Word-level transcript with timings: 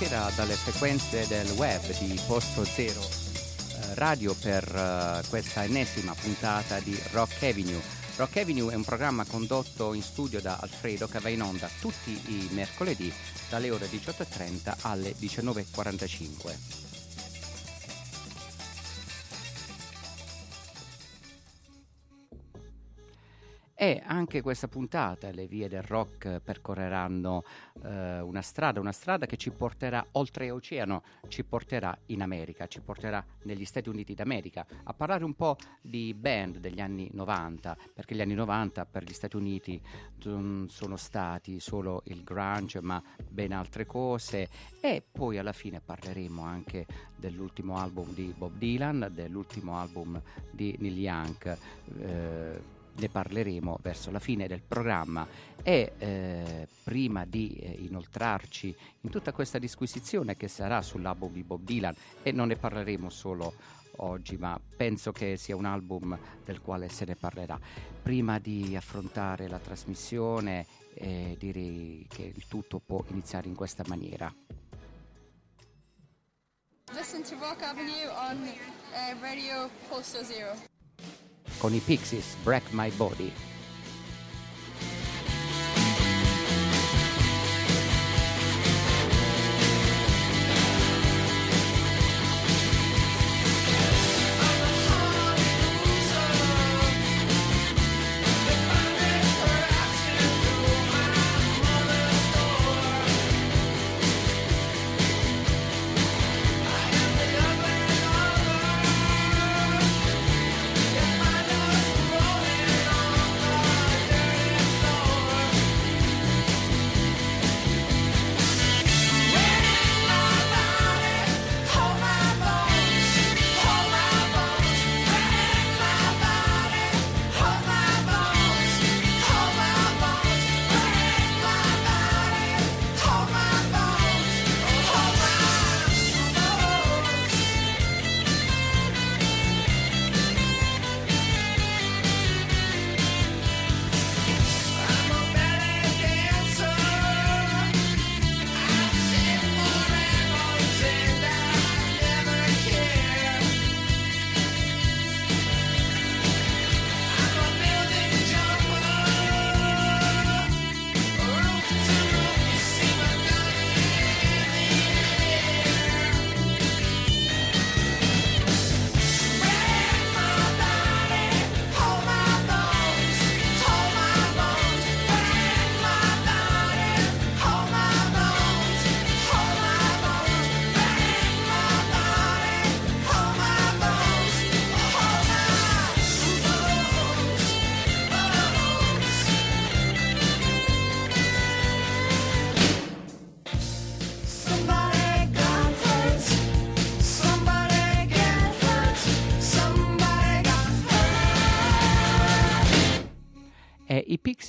sera 0.00 0.30
dalle 0.34 0.54
frequenze 0.54 1.26
del 1.26 1.50
web 1.50 1.82
di 1.98 2.18
Posto 2.26 2.64
Zero 2.64 3.02
eh, 3.02 3.94
Radio 3.96 4.34
per 4.34 4.64
eh, 4.64 5.28
questa 5.28 5.64
ennesima 5.64 6.14
puntata 6.14 6.80
di 6.80 6.98
Rock 7.10 7.42
Avenue. 7.42 7.78
Rock 8.16 8.38
Avenue 8.38 8.72
è 8.72 8.76
un 8.76 8.84
programma 8.84 9.26
condotto 9.26 9.92
in 9.92 10.00
studio 10.00 10.40
da 10.40 10.56
Alfredo 10.58 11.06
che 11.06 11.18
va 11.18 11.28
in 11.28 11.42
onda 11.42 11.68
tutti 11.80 12.18
i 12.28 12.48
mercoledì 12.52 13.12
dalle 13.50 13.70
ore 13.70 13.88
18.30 13.88 14.74
alle 14.80 15.14
19.45. 15.20 16.89
E 23.82 24.02
anche 24.04 24.42
questa 24.42 24.68
puntata 24.68 25.30
le 25.30 25.46
vie 25.46 25.66
del 25.66 25.80
rock 25.80 26.40
percorreranno 26.40 27.42
eh, 27.82 28.20
una 28.20 28.42
strada, 28.42 28.78
una 28.78 28.92
strada 28.92 29.24
che 29.24 29.38
ci 29.38 29.50
porterà 29.52 30.06
oltreoceano, 30.12 31.02
ci 31.28 31.44
porterà 31.44 31.96
in 32.08 32.20
America, 32.20 32.66
ci 32.66 32.82
porterà 32.82 33.24
negli 33.44 33.64
Stati 33.64 33.88
Uniti 33.88 34.12
d'America 34.12 34.66
a 34.84 34.92
parlare 34.92 35.24
un 35.24 35.32
po' 35.32 35.56
di 35.80 36.12
band 36.12 36.58
degli 36.58 36.78
anni 36.78 37.08
90, 37.10 37.74
perché 37.94 38.14
gli 38.14 38.20
anni 38.20 38.34
90 38.34 38.84
per 38.84 39.02
gli 39.02 39.14
Stati 39.14 39.36
Uniti 39.36 39.80
non 40.24 40.66
sono 40.68 40.96
stati 40.96 41.58
solo 41.58 42.02
il 42.08 42.22
grunge, 42.22 42.82
ma 42.82 43.02
ben 43.26 43.52
altre 43.52 43.86
cose 43.86 44.50
e 44.78 45.02
poi 45.10 45.38
alla 45.38 45.54
fine 45.54 45.80
parleremo 45.80 46.42
anche 46.42 46.86
dell'ultimo 47.16 47.78
album 47.78 48.12
di 48.12 48.34
Bob 48.36 48.58
Dylan, 48.58 49.08
dell'ultimo 49.10 49.78
album 49.78 50.20
di 50.50 50.76
Neil 50.78 50.98
Young. 50.98 51.58
Eh, 51.98 52.78
ne 52.96 53.08
parleremo 53.08 53.78
verso 53.82 54.10
la 54.10 54.18
fine 54.18 54.46
del 54.46 54.62
programma 54.66 55.26
e 55.62 55.92
eh, 55.98 56.68
prima 56.82 57.24
di 57.24 57.54
eh, 57.56 57.76
inoltrarci 57.80 58.74
in 59.02 59.10
tutta 59.10 59.32
questa 59.32 59.58
disquisizione 59.58 60.36
che 60.36 60.48
sarà 60.48 60.82
sull'album 60.82 61.32
di 61.32 61.42
Bob 61.42 61.62
Dylan 61.62 61.94
e 62.22 62.32
non 62.32 62.48
ne 62.48 62.56
parleremo 62.56 63.10
solo 63.10 63.54
oggi, 63.96 64.36
ma 64.36 64.58
penso 64.76 65.12
che 65.12 65.36
sia 65.36 65.56
un 65.56 65.64
album 65.64 66.18
del 66.44 66.60
quale 66.60 66.88
se 66.88 67.04
ne 67.04 67.16
parlerà. 67.16 67.58
Prima 68.02 68.38
di 68.38 68.74
affrontare 68.76 69.48
la 69.48 69.58
trasmissione 69.58 70.66
eh, 70.94 71.36
direi 71.38 72.06
che 72.08 72.22
il 72.22 72.46
tutto 72.48 72.80
può 72.80 73.04
iniziare 73.08 73.48
in 73.48 73.54
questa 73.54 73.84
maniera. 73.86 74.32
Listen 76.92 77.22
to 77.22 77.36
Rock 77.38 77.62
Avenue 77.62 78.08
on 78.08 78.42
uh, 78.42 79.20
Radio 79.20 79.70
Posto 79.88 80.24
Zero. 80.24 80.69
Con 81.60 81.74
i 81.74 81.80
Pixies, 81.80 82.34
Break 82.42 82.72
My 82.72 82.90
Body. 82.96 83.49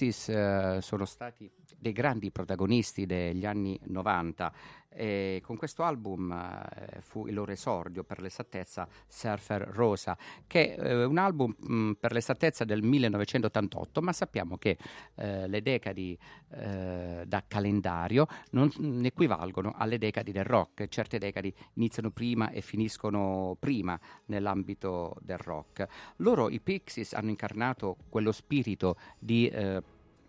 Pixies 0.02 0.30
eh, 0.30 0.80
sono 0.82 1.06
stati 1.06 1.50
dei 1.78 1.92
grandi 1.92 2.32
protagonisti 2.32 3.06
degli 3.06 3.46
anni 3.46 3.80
90 3.84 4.52
e 4.94 5.42
con 5.44 5.56
questo 5.56 5.84
album 5.84 6.32
eh, 6.32 7.00
fu 7.00 7.26
il 7.28 7.34
loro 7.34 7.52
esordio, 7.52 8.04
per 8.04 8.22
l'esattezza, 8.22 8.88
Surfer 9.08 9.62
Rosa, 9.62 10.18
che 10.46 10.76
è 10.76 10.86
eh, 10.86 11.06
un 11.06 11.18
album 11.18 11.56
mh, 11.58 11.74
mm, 11.74 11.92
per 11.94 12.12
l'esattezza 12.12 12.66
del 12.66 12.84
1988, 12.84 14.02
ma 14.02 14.12
sappiamo 14.12 14.58
che 14.58 14.78
eh, 15.16 15.48
le 15.48 15.62
decadi 15.62 16.18
eh, 16.52 17.24
da 17.26 17.44
calendario 17.48 18.28
non 18.52 18.70
equivalgono 19.04 19.74
alle 19.78 19.98
decadi 19.98 20.34
del 20.34 20.44
rock, 20.44 20.88
certe 20.90 21.18
decadi 21.18 21.54
iniziano 21.76 22.12
prima 22.12 22.52
e 22.52 22.60
finiscono 22.62 23.56
prima 23.60 23.98
nell'ambito 24.26 25.16
del 25.22 25.38
rock. 25.38 25.88
Loro, 26.18 26.50
i 26.50 26.60
Pixies, 26.60 27.14
hanno 27.14 27.30
incarnato 27.30 27.96
quello 28.10 28.34
spirito 28.34 28.98
di 29.18 29.48
eh, 29.48 29.82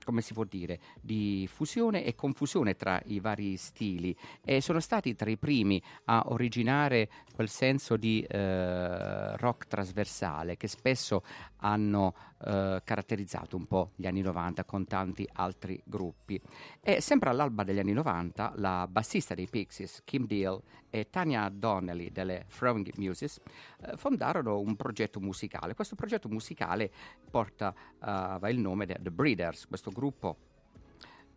come 0.04 0.20
si 0.20 0.32
può 0.32 0.44
dire, 0.44 0.78
di 1.00 1.49
fusione 1.50 2.04
e 2.04 2.14
confusione 2.14 2.76
tra 2.76 3.00
i 3.06 3.20
vari 3.20 3.56
stili. 3.56 4.16
E 4.44 4.60
sono 4.60 4.81
stati 4.81 5.14
tra 5.14 5.31
i 5.31 5.37
primi 5.37 5.82
a 6.06 6.25
originare 6.26 7.08
quel 7.34 7.49
senso 7.49 7.96
di 7.96 8.22
eh, 8.22 9.37
rock 9.37 9.66
trasversale 9.66 10.56
che 10.56 10.69
spesso 10.69 11.22
hanno 11.58 12.14
eh, 12.44 12.81
caratterizzato 12.85 13.56
un 13.56 13.67
po' 13.67 13.93
gli 13.97 14.06
anni 14.06 14.21
90 14.21 14.65
con 14.65 14.85
tanti 14.87 15.29
altri 15.33 15.81
gruppi. 15.85 16.41
E 16.81 17.00
sempre 17.00 17.31
all'alba 17.31 17.65
degli 17.65 17.79
anni 17.79 17.93
90 17.93 18.55
la 18.56 18.87
bassista 18.89 19.35
dei 19.35 19.47
Pixies, 19.49 20.03
Kim 20.05 20.27
Deal 20.27 20.61
e 20.91 21.09
Tanya 21.11 21.49
Donnelly 21.49 22.11
delle 22.11 22.47
Throwing 22.55 22.91
Muses 22.97 23.41
eh, 23.81 23.97
fondarono 23.97 24.61
un 24.61 24.77
progetto 24.77 25.21
musicale. 25.21 25.75
Questo 25.75 25.94
progetto 25.94 26.29
musicale 26.29 26.91
porta 27.31 27.75
uh, 28.00 28.47
il 28.47 28.59
nome 28.59 28.87
The 28.87 29.11
Breeders, 29.11 29.67
questo 29.67 29.91
gruppo 29.91 30.37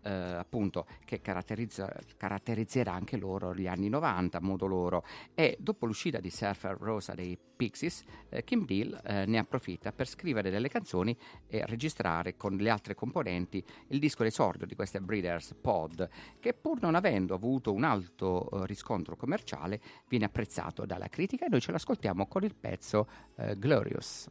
eh, 0.05 0.11
appunto 0.11 0.85
che 1.03 1.19
caratterizzerà 1.21 2.93
anche 2.93 3.17
loro 3.17 3.55
gli 3.55 3.67
anni 3.67 3.89
90 3.89 4.37
a 4.37 4.41
modo 4.41 4.67
loro 4.67 5.03
e 5.33 5.57
dopo 5.59 5.85
l'uscita 5.85 6.19
di 6.19 6.29
Surfer 6.29 6.77
Rosa 6.79 7.13
dei 7.13 7.37
Pixies 7.55 8.03
eh, 8.29 8.43
Kim 8.43 8.65
Deal 8.65 8.99
eh, 9.03 9.25
ne 9.25 9.37
approfitta 9.37 9.91
per 9.91 10.07
scrivere 10.07 10.49
delle 10.49 10.67
canzoni 10.67 11.17
e 11.47 11.65
registrare 11.65 12.35
con 12.35 12.55
le 12.55 12.69
altre 12.69 12.93
componenti 12.93 13.63
il 13.87 13.99
disco 13.99 14.23
d'esordio 14.23 14.67
di 14.67 14.75
queste 14.75 15.01
Breeders 15.01 15.55
Pod 15.59 16.07
che 16.39 16.53
pur 16.53 16.81
non 16.81 16.95
avendo 16.95 17.33
avuto 17.33 17.73
un 17.73 17.83
alto 17.83 18.49
eh, 18.49 18.65
riscontro 18.67 19.15
commerciale 19.15 19.81
viene 20.07 20.25
apprezzato 20.25 20.85
dalla 20.85 21.07
critica 21.07 21.45
e 21.45 21.49
noi 21.49 21.61
ce 21.61 21.71
l'ascoltiamo 21.71 22.27
con 22.27 22.43
il 22.43 22.55
pezzo 22.55 23.07
eh, 23.37 23.57
Glorious. 23.57 24.29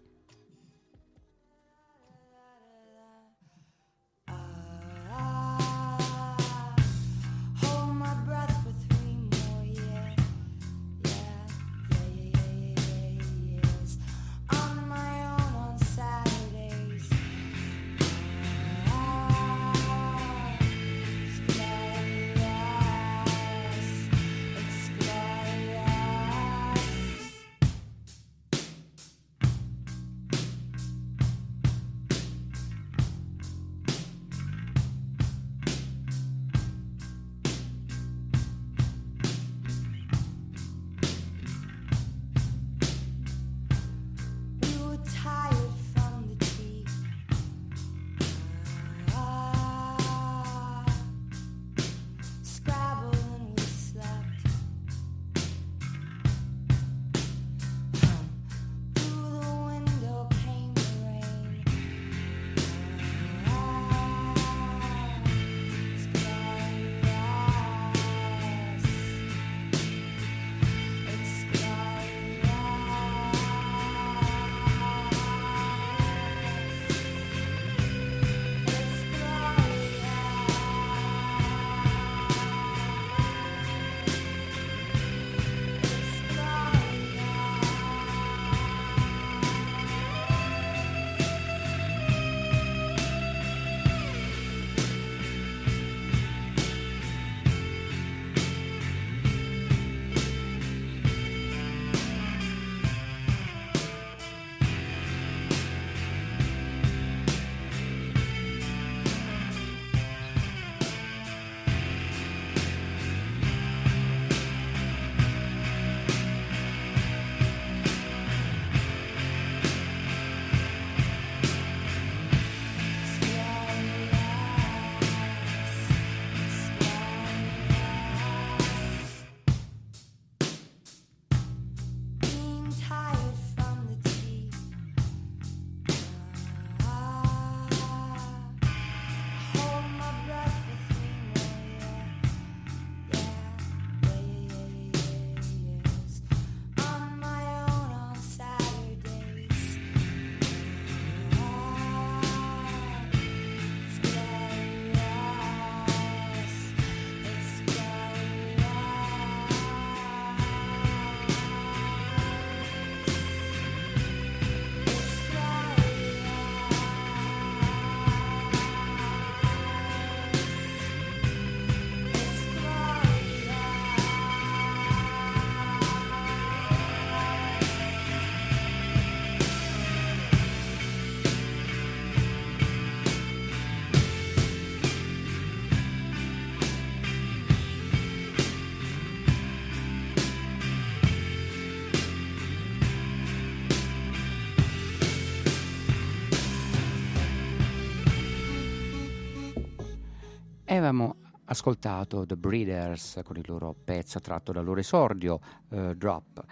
Avevamo 200.72 201.16
ascoltato 201.46 202.24
The 202.24 202.36
Breeders 202.36 203.20
con 203.22 203.36
il 203.36 203.44
loro 203.46 203.74
pezzo 203.84 204.20
tratto 204.20 204.52
dal 204.52 204.64
loro 204.64 204.80
esordio, 204.80 205.40
uh, 205.68 205.94
Drop. 205.94 206.44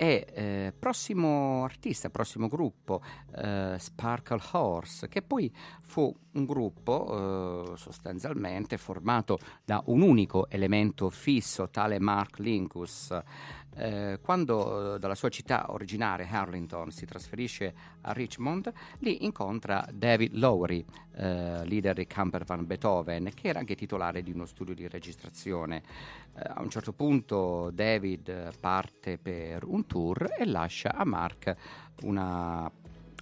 E 0.00 0.26
eh, 0.32 0.72
prossimo 0.78 1.62
artista, 1.62 2.08
prossimo 2.08 2.48
gruppo, 2.48 3.02
eh, 3.36 3.76
Sparkle 3.78 4.40
Horse, 4.52 5.08
che 5.08 5.20
poi 5.20 5.54
fu 5.82 6.10
un 6.32 6.46
gruppo 6.46 7.72
eh, 7.74 7.76
sostanzialmente 7.76 8.78
formato 8.78 9.38
da 9.62 9.82
un 9.88 10.00
unico 10.00 10.48
elemento 10.48 11.10
fisso, 11.10 11.68
tale 11.68 12.00
Mark 12.00 12.38
Linkus. 12.38 13.14
Eh, 13.76 14.18
quando 14.20 14.94
eh, 14.94 14.98
dalla 14.98 15.14
sua 15.14 15.28
città 15.28 15.72
originaria, 15.72 16.28
Harlington, 16.28 16.90
si 16.90 17.06
trasferisce 17.06 17.74
a 18.02 18.12
Richmond, 18.12 18.72
lì 18.98 19.24
incontra 19.24 19.86
David 19.92 20.34
Lowery, 20.34 20.84
eh, 21.16 21.64
leader 21.64 21.94
di 21.94 22.06
Camper 22.06 22.44
Van 22.44 22.66
Beethoven, 22.66 23.30
che 23.34 23.48
era 23.48 23.58
anche 23.58 23.74
titolare 23.74 24.22
di 24.22 24.32
uno 24.32 24.46
studio 24.46 24.74
di 24.74 24.88
registrazione. 24.88 25.82
Eh, 26.34 26.42
a 26.46 26.60
un 26.60 26.70
certo 26.70 26.92
punto 26.92 27.70
David 27.72 28.58
parte 28.58 29.18
per 29.18 29.64
un 29.64 29.86
tour 29.86 30.34
e 30.36 30.44
lascia 30.46 30.94
a 30.94 31.04
Mark 31.04 31.56
una 32.02 32.70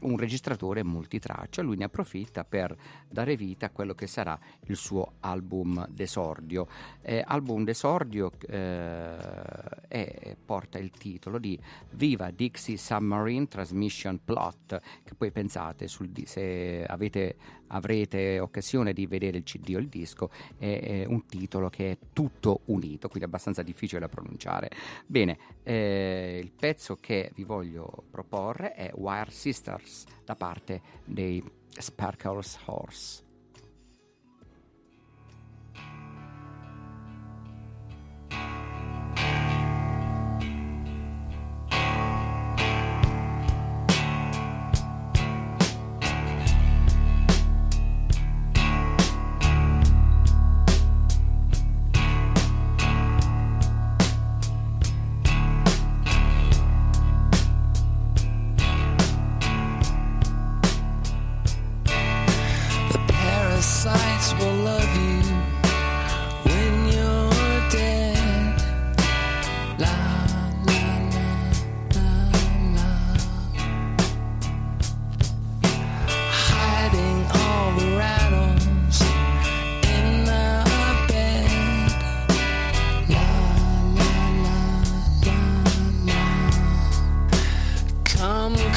un 0.02 0.16
registratore 0.16 0.84
multitraccia, 0.84 1.62
lui 1.62 1.76
ne 1.76 1.84
approfitta 1.84 2.44
per 2.44 2.76
dare 3.08 3.36
vita 3.36 3.66
a 3.66 3.70
quello 3.70 3.94
che 3.94 4.06
sarà 4.06 4.38
il 4.66 4.76
suo 4.76 5.14
album 5.20 5.86
d'esordio. 5.88 6.66
Eh, 7.02 7.22
album 7.26 7.64
d'esordio 7.64 8.32
eh, 8.48 9.16
è, 9.88 10.36
porta 10.44 10.78
il 10.78 10.90
titolo 10.90 11.38
di 11.38 11.58
Viva 11.92 12.30
Dixie 12.30 12.76
Submarine 12.76 13.48
Transmission 13.48 14.20
Plot, 14.24 14.80
che 15.02 15.14
poi 15.14 15.30
pensate 15.30 15.88
sul, 15.88 16.10
se 16.24 16.84
avete, 16.84 17.36
avrete 17.68 18.38
occasione 18.38 18.92
di 18.92 19.06
vedere 19.06 19.38
il 19.38 19.44
CD 19.44 19.74
o 19.74 19.78
il 19.78 19.88
disco, 19.88 20.30
è, 20.58 20.80
è, 20.82 21.04
un 21.06 21.26
titolo 21.26 21.68
che 21.68 21.92
è 21.92 21.98
tutto 22.12 22.60
unito, 22.66 23.08
quindi 23.08 23.26
abbastanza 23.26 23.62
difficile 23.62 24.00
da 24.00 24.08
pronunciare. 24.08 24.70
Bene, 25.06 25.38
eh, 25.62 26.40
il 26.42 26.52
pezzo 26.52 26.96
che 26.96 27.32
vi 27.34 27.44
voglio 27.44 28.04
proporre 28.10 28.74
è 28.74 28.90
Wire 28.94 29.30
Sisters 29.30 29.87
da 30.24 30.34
parte 30.34 30.80
dei 31.04 31.42
Sparkles 31.78 32.58
Horse. 32.66 33.27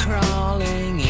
crawling 0.01 1.00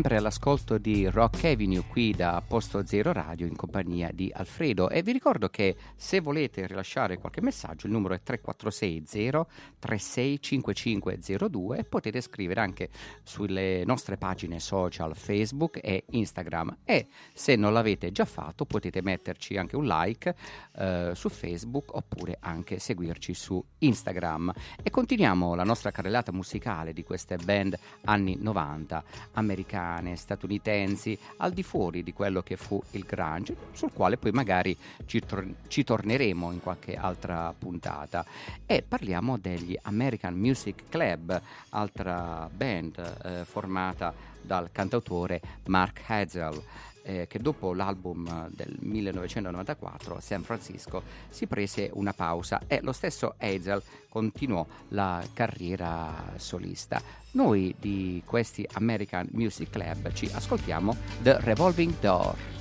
sempre 0.00 0.16
all'ascolto 0.16 0.78
di 0.78 1.06
Rock 1.10 1.44
Avenue 1.44 1.84
qui 1.86 2.12
da 2.12 2.39
Posto 2.60 2.84
Zero 2.84 3.12
Radio 3.12 3.46
in 3.46 3.56
compagnia 3.56 4.10
di 4.12 4.30
Alfredo. 4.34 4.90
E 4.90 5.02
vi 5.02 5.12
ricordo 5.12 5.48
che 5.48 5.76
se 5.96 6.20
volete 6.20 6.66
rilasciare 6.66 7.16
qualche 7.16 7.40
messaggio 7.40 7.86
il 7.86 7.92
numero 7.92 8.12
è 8.12 8.20
3460 8.22 9.46
365502 9.78 11.78
e 11.78 11.84
potete 11.84 12.20
scrivere 12.20 12.60
anche 12.60 12.90
sulle 13.22 13.82
nostre 13.86 14.18
pagine 14.18 14.60
social 14.60 15.16
Facebook 15.16 15.78
e 15.82 16.04
Instagram. 16.10 16.80
E 16.84 17.06
se 17.32 17.56
non 17.56 17.72
l'avete 17.72 18.12
già 18.12 18.26
fatto 18.26 18.66
potete 18.66 19.00
metterci 19.00 19.56
anche 19.56 19.76
un 19.76 19.86
like 19.86 20.34
eh, 20.76 21.12
su 21.14 21.30
Facebook 21.30 21.94
oppure 21.94 22.36
anche 22.40 22.78
seguirci 22.78 23.32
su 23.32 23.64
Instagram. 23.78 24.52
E 24.82 24.90
continuiamo 24.90 25.54
la 25.54 25.64
nostra 25.64 25.92
carrellata 25.92 26.30
musicale 26.30 26.92
di 26.92 27.04
queste 27.04 27.36
band 27.36 27.78
anni 28.04 28.36
90 28.38 29.02
americane, 29.32 30.14
statunitensi, 30.14 31.18
al 31.38 31.52
di 31.52 31.62
fuori 31.62 32.02
di 32.02 32.12
quello 32.12 32.42
che 32.42 32.48
fu 32.56 32.82
il 32.92 33.04
grunge, 33.04 33.54
sul 33.72 33.92
quale 33.92 34.16
poi 34.16 34.30
magari 34.32 34.76
ci, 35.06 35.20
tor- 35.20 35.54
ci 35.68 35.84
torneremo 35.84 36.52
in 36.52 36.60
qualche 36.60 36.94
altra 36.94 37.54
puntata. 37.56 38.24
E 38.66 38.82
parliamo 38.86 39.38
degli 39.38 39.76
American 39.82 40.34
Music 40.34 40.84
Club, 40.88 41.40
altra 41.70 42.48
band 42.52 43.16
eh, 43.24 43.44
formata 43.44 44.12
dal 44.40 44.70
cantautore 44.72 45.40
Mark 45.66 46.02
Hazel 46.06 46.62
eh, 47.02 47.26
che 47.26 47.38
dopo 47.38 47.74
l'album 47.74 48.48
del 48.50 48.76
1994, 48.80 50.20
San 50.20 50.42
Francisco, 50.42 51.02
si 51.28 51.46
prese 51.46 51.90
una 51.94 52.12
pausa 52.12 52.60
e 52.66 52.80
lo 52.82 52.92
stesso 52.92 53.34
Hazel 53.38 53.82
continuò 54.08 54.66
la 54.88 55.22
carriera 55.32 56.32
solista. 56.36 57.00
Noi 57.32 57.74
di 57.78 58.22
questi 58.24 58.66
American 58.72 59.28
Music 59.32 59.70
Club 59.70 60.12
ci 60.12 60.28
ascoltiamo 60.32 60.96
The 61.22 61.40
Revolving 61.40 61.98
Door. 62.00 62.59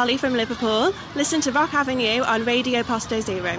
Holly 0.00 0.16
from 0.16 0.32
Liverpool. 0.32 0.94
Listen 1.14 1.42
to 1.42 1.52
Rock 1.52 1.74
Avenue 1.74 2.22
on 2.22 2.42
Radio 2.46 2.82
Posto 2.82 3.20
Zero. 3.20 3.50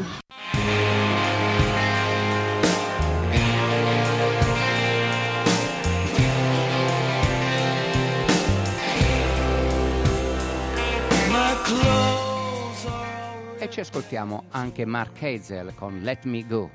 E 13.60 13.70
ci 13.70 13.80
ascoltiamo 13.80 14.46
anche 14.50 14.84
Mark 14.86 15.22
Hazel 15.22 15.76
con 15.76 16.00
Let 16.02 16.24
Me 16.24 16.48
Go. 16.48 16.72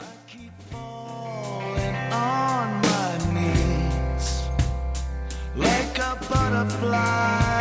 on 2.13 2.81
my 2.83 3.19
knees 3.33 4.49
like 5.57 5.99
a 5.99 6.17
butterfly 6.29 7.56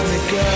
let 0.00 0.10
me 0.10 0.18
go. 0.30 0.46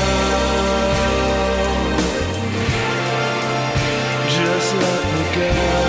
Just 4.36 4.74
let 4.74 5.02
me 5.14 5.24
go. 5.36 5.83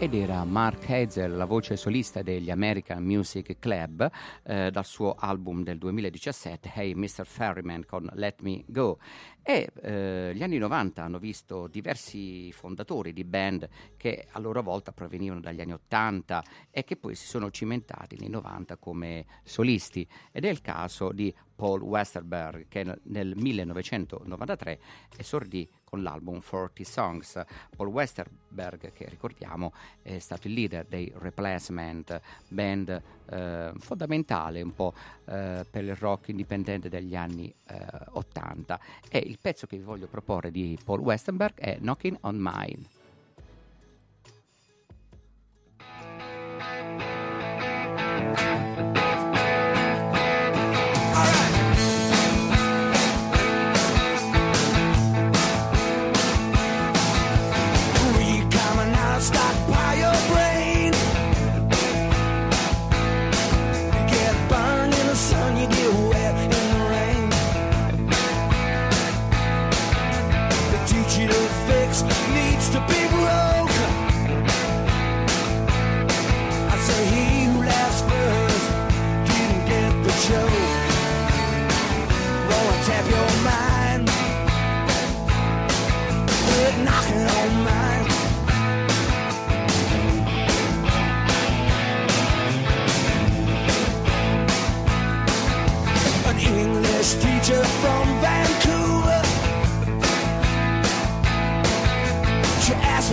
Ed 0.00 0.14
era 0.14 0.44
Mark 0.44 0.88
Hazel, 0.88 1.36
la 1.36 1.44
voce 1.44 1.76
solista 1.76 2.22
degli 2.22 2.50
American 2.50 3.02
Music 3.02 3.58
Club, 3.58 4.08
eh, 4.44 4.70
dal 4.70 4.84
suo 4.84 5.14
album 5.14 5.64
del 5.64 5.76
2017, 5.76 6.70
Hey 6.72 6.94
Mr. 6.94 7.26
Ferryman 7.26 7.84
con 7.84 8.08
Let 8.14 8.40
Me 8.42 8.62
Go. 8.68 8.98
E 9.42 9.72
eh, 9.82 10.32
gli 10.36 10.42
anni 10.44 10.58
90 10.58 11.02
hanno 11.02 11.18
visto 11.18 11.66
diversi 11.66 12.52
fondatori 12.52 13.12
di 13.12 13.24
band 13.24 13.68
che 13.96 14.28
a 14.30 14.38
loro 14.38 14.62
volta 14.62 14.92
provenivano 14.92 15.40
dagli 15.40 15.60
anni 15.60 15.72
80 15.72 16.44
e 16.70 16.84
che 16.84 16.96
poi 16.96 17.16
si 17.16 17.26
sono 17.26 17.50
cimentati 17.50 18.16
nei 18.20 18.28
90 18.28 18.76
come 18.76 19.26
solisti. 19.42 20.06
Ed 20.30 20.44
è 20.44 20.48
il 20.48 20.60
caso 20.60 21.10
di 21.10 21.34
Paul 21.56 21.82
Westerberg 21.82 22.68
che 22.68 22.84
nel- 22.84 23.00
nel 23.02 23.34
1993 23.36 24.78
esordì 25.16 25.68
con 25.88 26.02
l'album 26.02 26.40
40 26.40 26.84
Songs. 26.84 27.44
Paul 27.74 27.88
Westerberg, 27.88 28.92
che 28.92 29.08
ricordiamo 29.08 29.72
è 30.02 30.18
stato 30.18 30.46
il 30.46 30.54
leader 30.54 30.84
dei 30.86 31.12
Replacement, 31.16 32.20
band 32.48 33.02
eh, 33.30 33.72
fondamentale 33.78 34.60
un 34.62 34.74
po' 34.74 34.92
eh, 35.26 35.64
per 35.68 35.84
il 35.84 35.96
rock 35.96 36.28
indipendente 36.28 36.88
degli 36.88 37.16
anni 37.16 37.52
eh, 37.68 37.86
80. 38.10 38.80
E 39.08 39.18
il 39.18 39.38
pezzo 39.40 39.66
che 39.66 39.76
vi 39.76 39.84
voglio 39.84 40.06
proporre 40.06 40.50
di 40.50 40.78
Paul 40.84 41.00
Westerberg 41.00 41.54
è 41.58 41.78
Knocking 41.78 42.18
on 42.20 42.36
Mine. 42.38 42.97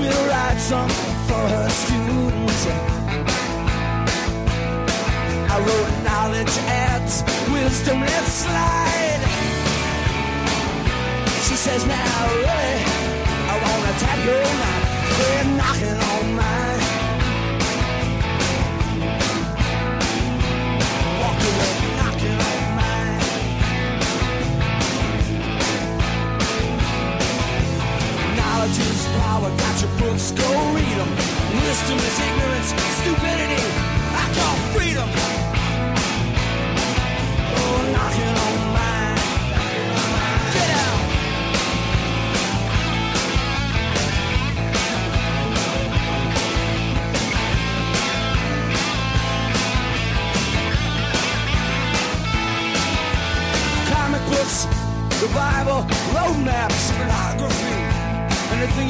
will 0.08 0.28
write 0.28 0.60
some 0.60 0.90
for 1.30 1.44
her 1.56 1.70
students. 1.70 2.64
I 5.54 5.58
wrote 5.66 5.92
knowledge 6.08 6.56
at 6.88 7.08
wisdom 7.54 8.00
let 8.02 8.26
slide. 8.44 9.24
She 11.48 11.56
says, 11.66 11.82
now, 11.86 12.18
really, 12.44 12.78
I 13.52 13.56
want 13.64 13.82
to 13.88 13.94
tap 14.04 14.20
your 14.30 14.46
mind. 14.62 14.84
They're 15.18 15.50
knocking 15.58 15.98
on 16.12 16.36
mine. 16.36 16.65
power. 29.36 29.50
Got 29.58 29.82
your 29.82 29.92
books, 30.00 30.32
go 30.32 30.48
read 30.74 30.98
them. 31.00 31.12
Wisdom 31.62 31.98
is 31.98 32.18
ignorance, 32.28 32.70
stupidity. 33.00 33.64
I 34.22 34.26
call 34.38 34.56
freedom. 34.74 35.45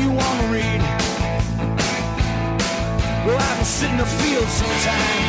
you 0.06 0.12
wanna 0.12 0.48
read. 0.54 0.82
Well, 3.26 3.40
I've 3.40 3.58
been 3.58 3.66
sitting 3.66 3.94
in 3.94 3.98
the 3.98 4.06
field 4.06 4.48
sometimes. 4.48 5.25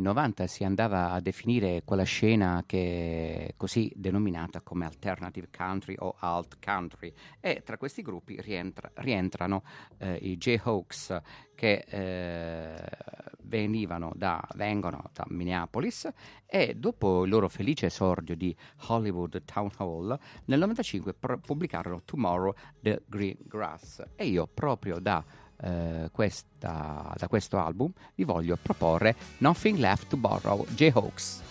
90 0.00 0.46
si 0.46 0.64
andava 0.64 1.10
a 1.10 1.20
definire 1.20 1.82
quella 1.84 2.04
scena 2.04 2.62
che 2.66 3.46
è 3.48 3.54
così 3.56 3.92
denominata 3.94 4.60
come 4.60 4.84
alternative 4.84 5.48
country 5.56 5.94
o 5.98 6.16
alt 6.18 6.58
country. 6.64 7.12
E 7.40 7.62
tra 7.64 7.76
questi 7.76 8.02
gruppi 8.02 8.40
rientra, 8.40 8.90
rientrano 8.94 9.62
eh, 9.98 10.18
i 10.22 10.36
Jayhawks 10.36 11.20
che 11.54 11.84
eh, 11.88 12.88
venivano 13.42 14.12
da, 14.14 14.40
vengono 14.54 15.10
da 15.12 15.24
Minneapolis 15.28 16.08
e 16.46 16.74
dopo 16.76 17.24
il 17.24 17.30
loro 17.30 17.48
felice 17.48 17.86
esordio 17.86 18.36
di 18.36 18.54
Hollywood 18.86 19.42
Town 19.44 19.70
Hall 19.78 20.16
nel 20.44 20.58
95 20.60 21.14
pr- 21.14 21.40
pubblicarono 21.40 22.02
Tomorrow 22.04 22.54
the 22.80 23.02
Green 23.06 23.38
Grass. 23.40 24.02
E 24.14 24.26
io 24.26 24.46
proprio 24.46 25.00
da 25.00 25.24
eh, 25.60 26.08
questa, 26.12 27.14
da 27.16 27.28
questo 27.28 27.58
album 27.58 27.92
vi 28.14 28.24
voglio 28.24 28.56
proporre 28.60 29.14
Nothing 29.38 29.78
Left 29.78 30.08
to 30.08 30.16
Borrow 30.16 30.66
J-Hawks. 30.68 31.42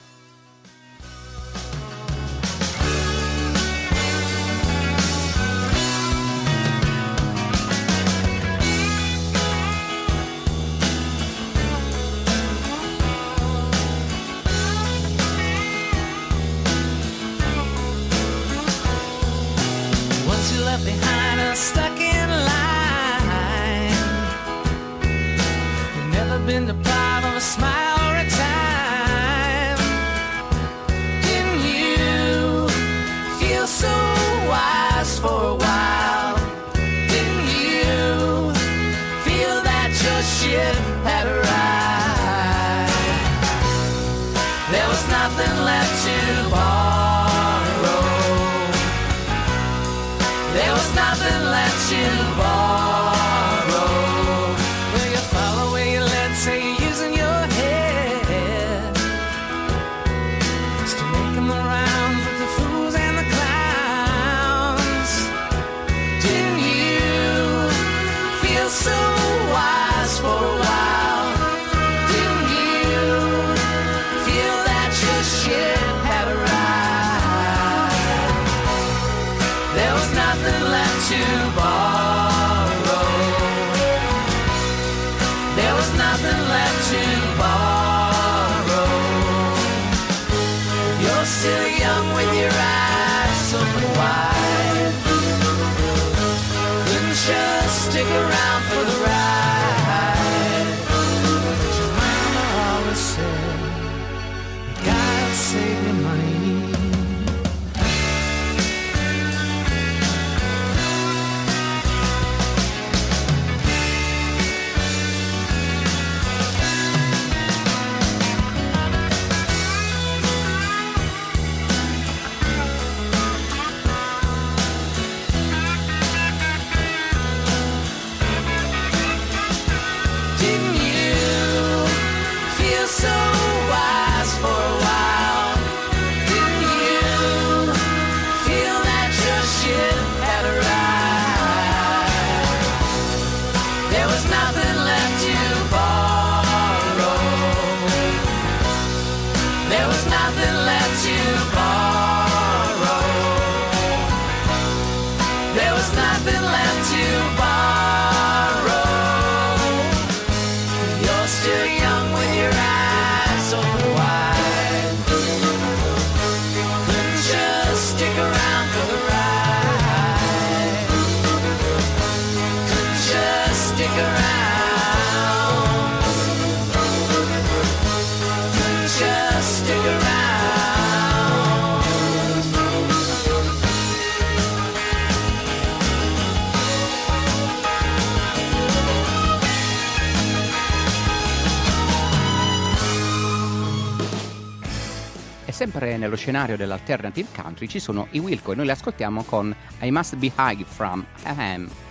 Sempre 195.78 195.98
nello 195.98 196.16
scenario 196.16 196.58
dell'alternative 196.58 197.28
country 197.40 197.68
ci 197.68 197.80
sono 197.80 198.08
i 198.12 198.20
Wilco 198.20 198.52
e 198.52 198.56
noi 198.56 198.66
li 198.66 198.72
ascoltiamo 198.72 199.24
con 199.24 199.56
I 199.82 199.92
Must 199.92 200.16
Be 200.16 200.32
High 200.36 200.66
from 200.66 201.06
Ahem. 201.24 201.87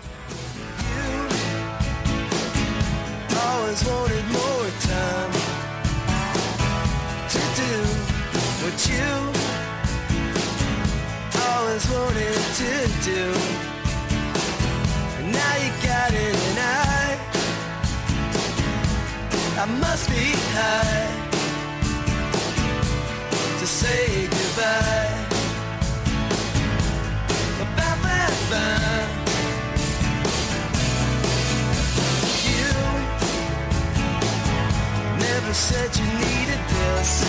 Said 35.57 35.97
you 35.97 36.05
needed 36.05 36.61
this. 36.69 37.25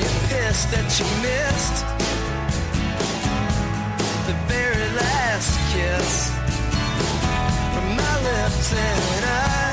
You're 0.00 0.20
pissed 0.30 0.70
that 0.70 0.88
you 0.98 1.06
missed 1.26 1.78
the 4.28 4.36
very 4.46 4.88
last 5.02 5.52
kiss 5.72 6.30
from 7.74 7.86
my 8.02 8.14
lips, 8.30 8.72
and 8.72 9.24
I, 9.26 9.68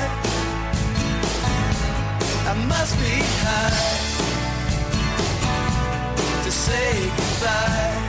I 2.50 2.54
must 2.66 2.94
be 2.98 3.14
high 3.44 3.86
to 6.42 6.50
say 6.50 7.10
goodbye. 7.16 8.05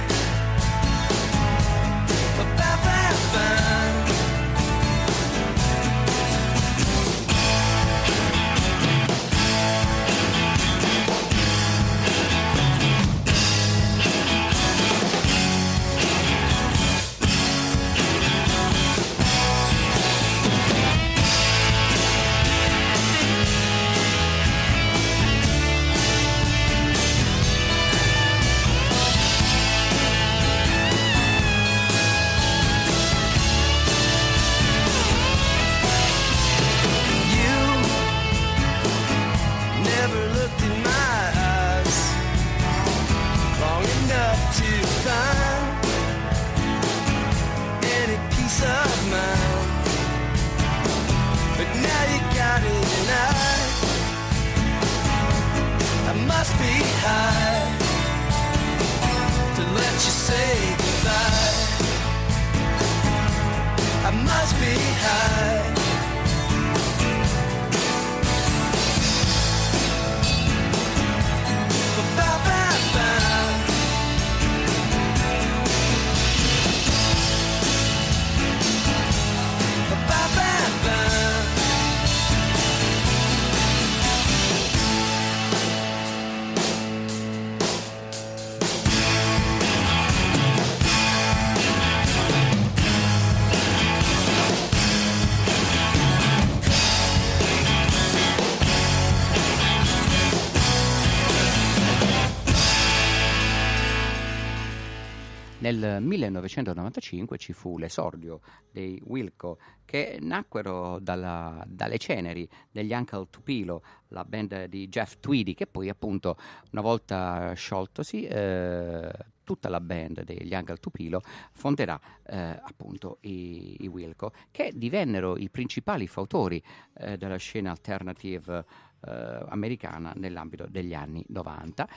Nel 105.77 106.01
1995 106.01 107.37
ci 107.37 107.53
fu 107.53 107.77
l'esordio 107.77 108.39
dei 108.71 108.99
Wilco 109.05 109.59
che 109.85 110.17
nacquero 110.19 110.97
dalla- 110.99 111.63
dalle 111.67 111.99
ceneri 111.99 112.49
degli 112.71 112.91
Uncle 112.93 113.27
Tupilo, 113.29 113.83
la 114.07 114.25
band 114.25 114.65
di 114.65 114.87
Jeff 114.87 115.17
Tweedy, 115.19 115.53
che 115.53 115.67
poi 115.67 115.87
appunto 115.87 116.35
una 116.71 116.81
volta 116.81 117.53
scioltosi 117.53 118.25
eh, 118.25 119.11
tutta 119.43 119.69
la 119.69 119.79
band 119.79 120.23
degli 120.23 120.53
Uncle 120.53 120.77
Tupilo 120.77 121.21
fonderà 121.51 121.99
eh, 122.25 122.59
appunto 122.59 123.19
i, 123.21 123.83
i 123.83 123.87
Wilco, 123.87 124.33
che 124.49 124.71
divennero 124.73 125.37
i 125.37 125.49
principali 125.49 126.07
fautori 126.07 126.61
eh, 126.95 127.17
della 127.17 127.37
scena 127.37 127.69
alternative 127.69 128.65
eh, 129.05 129.45
americana 129.49 130.11
nell'ambito 130.15 130.65
degli 130.67 130.95
anni 130.95 131.23
90 131.27 131.87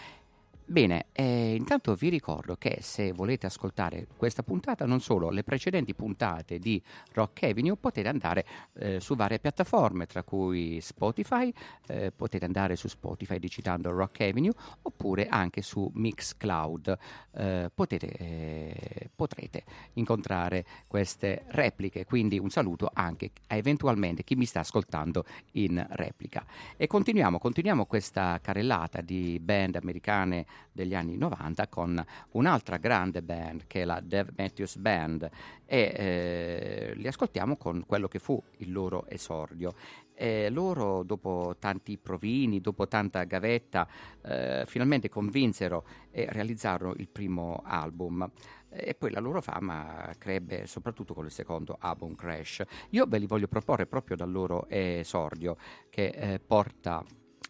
Bene, 0.71 1.07
eh, 1.11 1.57
intanto 1.57 1.97
vi 1.97 2.11
ricordo 2.11 2.55
che 2.55 2.79
se 2.81 3.11
volete 3.11 3.45
ascoltare 3.45 4.07
questa 4.17 4.45
puntata, 4.45 4.87
non 4.87 5.01
solo 5.01 5.31
le 5.31 5.43
precedenti 5.43 5.97
puntate 5.97 6.61
di 6.61 6.81
Rock 7.13 7.43
Avenue, 7.43 7.77
potete 7.77 8.07
andare 8.07 8.47
eh, 8.75 9.01
su 9.01 9.17
varie 9.17 9.41
piattaforme, 9.41 10.07
tra 10.07 10.23
cui 10.23 10.81
Spotify, 10.81 11.53
eh, 11.89 12.13
potete 12.13 12.45
andare 12.45 12.77
su 12.77 12.87
Spotify 12.87 13.41
digitando 13.41 13.91
Rock 13.91 14.21
Avenue, 14.21 14.53
oppure 14.83 15.27
anche 15.27 15.61
su 15.61 15.91
Mixcloud. 15.93 16.97
Eh, 17.33 17.71
potete, 17.75 18.07
eh, 18.07 19.11
potrete 19.13 19.65
incontrare 19.95 20.65
queste 20.87 21.47
repliche, 21.49 22.05
quindi 22.05 22.39
un 22.39 22.51
saluto 22.51 22.89
anche 22.93 23.33
a 23.49 23.57
eventualmente 23.57 24.23
chi 24.23 24.37
mi 24.37 24.45
sta 24.45 24.61
ascoltando 24.61 25.25
in 25.55 25.85
replica. 25.91 26.47
E 26.77 26.87
continuiamo, 26.87 27.41
continuiamo 27.41 27.87
questa 27.87 28.39
carrellata 28.41 29.01
di 29.01 29.41
band 29.41 29.75
americane 29.75 30.47
degli 30.73 30.95
anni 30.95 31.17
90 31.17 31.69
con 31.69 32.05
un'altra 32.33 32.77
grande 32.77 33.23
band 33.23 33.67
che 33.67 33.83
è 33.83 33.85
la 33.85 34.01
Dev 34.01 34.31
Matthews 34.37 34.77
Band 34.77 35.29
e 35.65 35.93
eh, 35.95 36.93
li 36.97 37.07
ascoltiamo 37.07 37.57
con 37.57 37.85
quello 37.87 38.09
che 38.09 38.19
fu 38.19 38.43
il 38.59 38.73
loro 38.73 39.07
esordio. 39.07 39.75
E 40.13 40.51
loro, 40.51 41.03
dopo 41.03 41.57
tanti 41.59 41.97
provini, 41.97 42.61
dopo 42.61 42.89
tanta 42.89 43.25
gavetta, 43.25 43.89
eh, 44.23 44.65
finalmente 44.67 45.09
convinsero 45.09 45.85
e 46.11 46.27
realizzarono 46.29 46.95
il 46.97 47.09
primo 47.09 47.63
album. 47.65 48.29
E 48.69 48.95
poi 48.95 49.13
la 49.13 49.21
loro 49.21 49.41
fama 49.41 50.13
crebbe 50.19 50.67
soprattutto 50.67 51.15
con 51.15 51.25
il 51.25 51.31
secondo 51.31 51.77
album 51.79 52.17
Crash. 52.17 52.63
Io 52.91 53.07
ve 53.07 53.19
li 53.19 53.27
voglio 53.27 53.49
proporre 53.49 53.87
proprio 53.87 54.17
dal 54.17 54.31
loro 54.31 54.69
esordio, 54.69 55.57
che 55.89 56.07
eh, 56.09 56.41
porta 56.41 57.03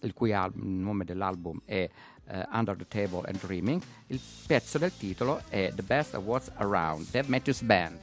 il 0.02 0.12
cui 0.12 0.32
al- 0.32 0.52
nome 0.54 1.04
dell'album 1.04 1.60
è 1.64 1.88
eh, 2.30 2.46
Under 2.52 2.76
the 2.76 2.86
Table 2.86 3.24
and 3.26 3.38
Dreaming. 3.38 3.82
Il 4.08 4.20
pezzo 4.46 4.78
del 4.78 4.92
titolo 4.96 5.42
è 5.48 5.72
The 5.74 5.82
Best 5.82 6.14
of 6.14 6.24
What's 6.24 6.50
Around, 6.56 7.10
Dave 7.10 7.28
Matthews 7.28 7.62
Band. 7.62 7.98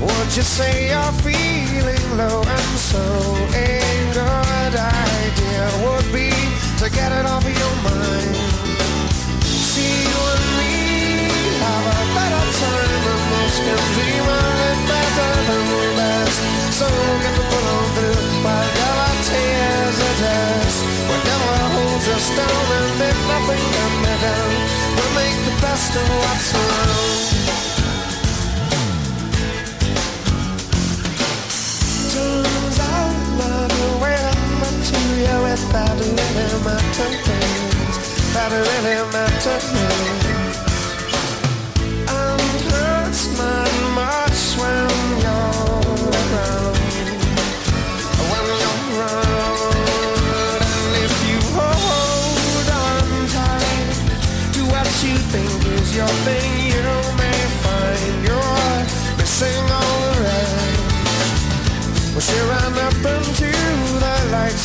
Would 0.00 0.36
you 0.36 0.42
say 0.42 0.90
you're 0.90 1.12
feeling 1.24 2.16
low 2.16 2.40
and 2.40 2.78
so 2.78 3.02
a 3.52 3.82
good 4.14 4.74
idea 4.78 5.64
would 5.82 6.12
be 6.12 6.30
to 6.78 6.88
get 6.88 7.10
it 7.10 7.26
off 7.26 7.42
your 7.42 7.74
mind? 7.82 8.36
See 9.42 10.06
you 10.06 10.20
and 10.34 10.46
me 10.58 11.28
have 11.58 11.86
a 11.86 12.14
better 12.14 12.44
time 12.62 12.98
most 13.32 13.58
can 13.58 13.74
of 13.74 14.88
better 14.88 15.30
than 15.48 15.64
the 15.72 15.82
best. 15.98 16.38
So 16.78 16.86
get 17.22 17.34
the 17.38 17.47
down 22.38 22.66
and 22.78 23.00
if 23.10 23.18
nothing 23.32 23.64
done, 23.74 23.96
we'll 24.96 25.14
make 25.20 25.38
the 25.48 25.56
best 25.60 25.96
of 25.96 26.08
what's 26.08 26.54
around. 26.54 27.67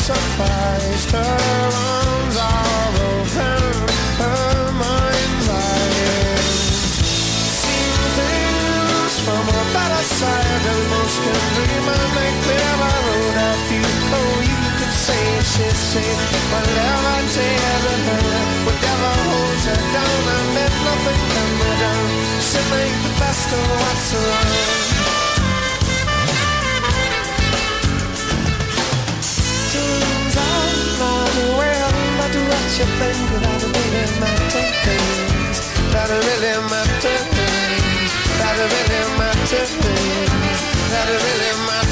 Surprised. 0.04 1.10
Her 1.16 1.24
arms 1.24 2.36
are 2.36 2.92
open, 3.08 3.72
her 4.20 4.68
mind's 4.76 5.48
eyes. 5.48 6.60
Seen 7.56 7.96
things 8.18 9.14
from 9.24 9.44
a 9.48 9.62
better 9.72 10.04
side 10.20 10.60
than 10.66 10.80
most 10.92 11.18
can 11.24 11.40
dream, 11.56 11.86
they 12.16 12.32
clear 12.44 12.76
a 12.84 12.92
road 13.08 13.36
a 13.48 13.52
few. 13.64 13.88
Oh, 14.20 14.34
you 14.44 14.60
could 14.76 14.94
say 15.06 15.24
she's 15.52 15.80
safe, 15.92 16.20
whatever 16.52 17.16
tears 17.32 17.84
at 17.92 18.00
her, 18.08 18.24
whatever 18.68 19.12
holds 19.24 19.64
her 19.72 19.82
down, 19.96 20.24
and 20.36 20.52
if 20.68 20.74
nothing 20.84 21.22
can 21.32 21.50
be 21.60 21.70
done, 21.80 22.08
she'll 22.44 22.68
make 22.76 22.96
the 23.08 23.12
best 23.24 23.48
of 23.56 23.64
what's 23.80 24.08
around. 24.20 24.83
What 32.84 32.90
you 32.90 32.98
think 32.98 34.54
that 35.92 36.08
really 36.10 36.58
matters. 36.68 37.24
Really. 37.24 37.84
That 38.38 38.54
really 38.58 39.02
matters. 39.18 39.70
That 40.90 41.06
really 41.08 41.68
matters. 41.68 41.83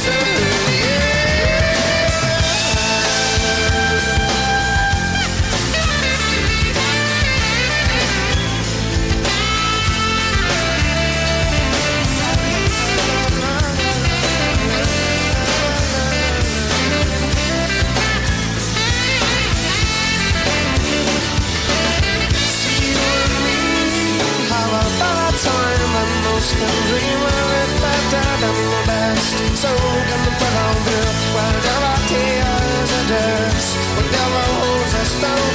soul 29.62 29.94
coming 30.10 30.36
from 30.40 30.52
home 30.58 30.82
girl 30.86 31.12
While 31.34 31.58
there 31.62 31.82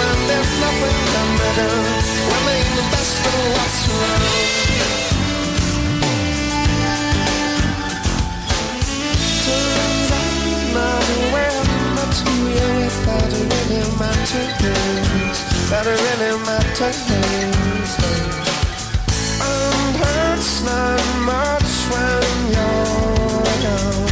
and 0.07 0.19
there's 0.29 0.53
nothing 0.63 0.97
We're 2.27 2.43
the 2.79 2.85
best 2.93 3.19
of 3.27 3.35
what's 3.55 3.79
Turns 9.45 10.11
out 10.21 10.35
not 10.77 11.03
who 12.23 12.35
you 12.55 12.71
really 16.05 16.31
matters 16.47 16.99
And 19.51 19.93
hurts 20.01 20.53
not 20.67 21.03
much 21.31 21.71
when 21.91 22.31
you're 22.53 23.06
young. 23.77 24.06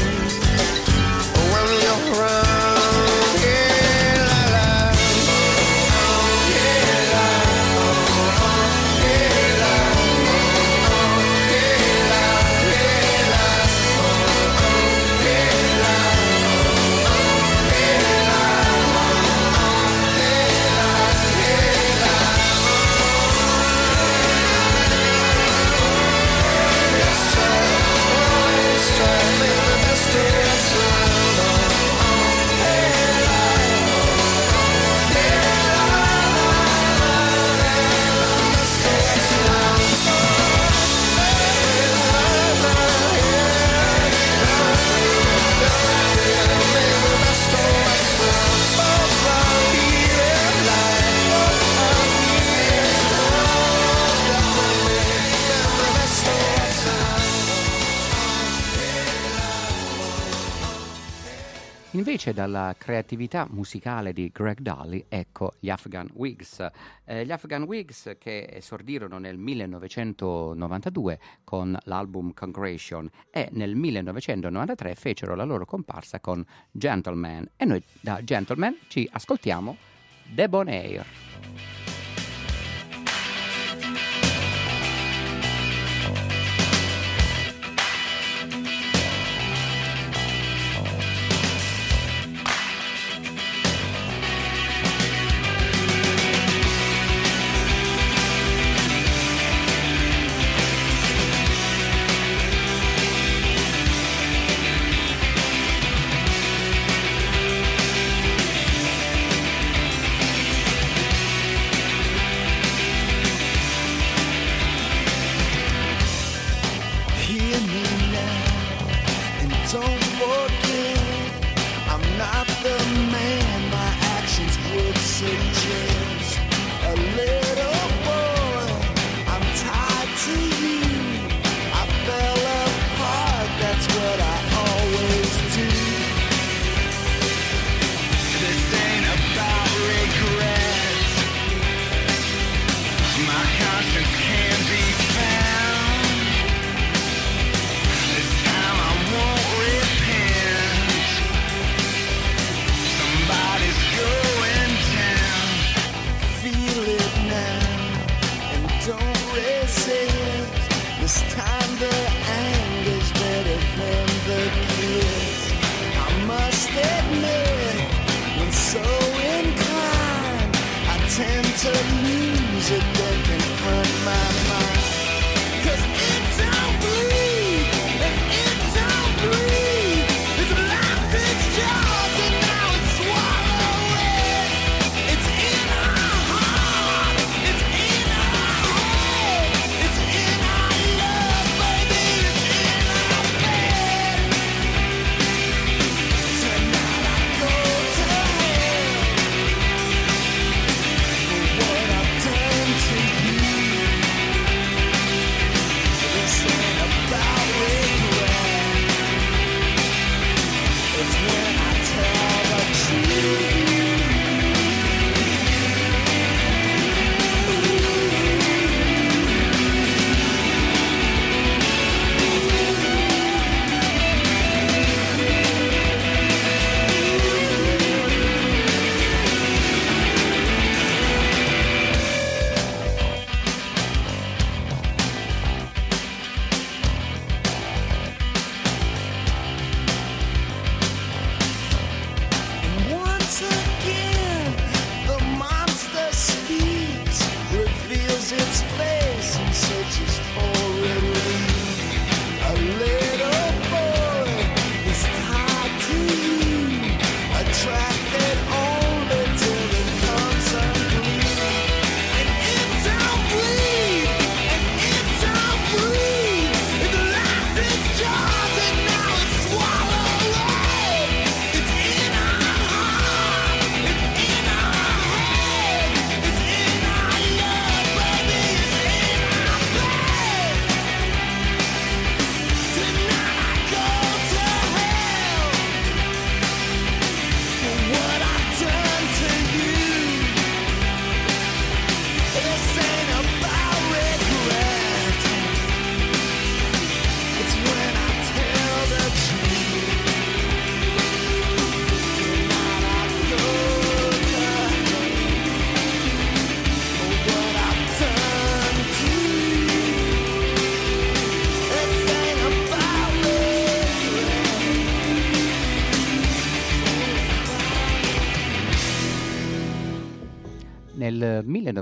Invece 62.25 62.41
dalla 62.41 62.73
creatività 62.75 63.47
musicale 63.51 64.11
di 64.11 64.31
Greg 64.33 64.59
Daly, 64.59 65.05
ecco 65.09 65.53
gli 65.59 65.69
Afghan 65.69 66.09
Wigs. 66.13 66.67
Eh, 67.03 67.23
gli 67.23 67.31
Afghan 67.31 67.61
Wigs 67.63 68.15
che 68.17 68.47
esordirono 68.51 69.19
nel 69.19 69.37
1992 69.37 71.19
con 71.43 71.77
l'album 71.83 72.33
Congregation 72.33 73.07
e 73.29 73.49
nel 73.51 73.75
1993 73.75 74.95
fecero 74.95 75.35
la 75.35 75.43
loro 75.43 75.67
comparsa 75.67 76.19
con 76.19 76.43
Gentleman 76.71 77.47
e 77.57 77.65
noi 77.65 77.83
da 78.01 78.23
Gentleman 78.23 78.75
ci 78.87 79.07
ascoltiamo 79.11 79.77
Debonair. 80.23 81.74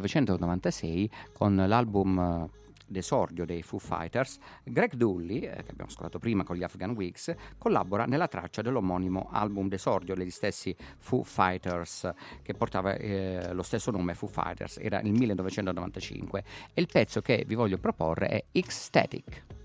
1996 0.03 1.09
con 1.33 1.55
l'album 1.55 2.49
eh, 2.51 2.61
d'esordio 2.85 3.45
dei 3.45 3.63
Foo 3.63 3.79
Fighters, 3.79 4.37
Greg 4.63 4.93
Dulli, 4.93 5.39
eh, 5.39 5.63
che 5.63 5.71
abbiamo 5.71 5.89
ascoltato 5.89 6.19
prima 6.19 6.43
con 6.43 6.55
gli 6.55 6.63
Afghan 6.63 6.91
Weeks, 6.91 7.33
collabora 7.57 8.05
nella 8.05 8.27
traccia 8.27 8.61
dell'omonimo 8.61 9.29
album 9.31 9.67
d'esordio 9.67 10.15
degli 10.15 10.29
stessi 10.29 10.75
Foo 10.99 11.23
Fighters, 11.23 12.11
che 12.41 12.53
portava 12.53 12.95
eh, 12.95 13.53
lo 13.53 13.63
stesso 13.63 13.91
nome 13.91 14.13
Foo 14.13 14.29
Fighters, 14.29 14.77
era 14.77 14.99
il 15.01 15.11
1995, 15.11 16.43
e 16.73 16.81
il 16.81 16.87
pezzo 16.91 17.21
che 17.21 17.43
vi 17.47 17.55
voglio 17.55 17.77
proporre 17.77 18.27
è 18.27 18.59
X-Static. 18.59 19.62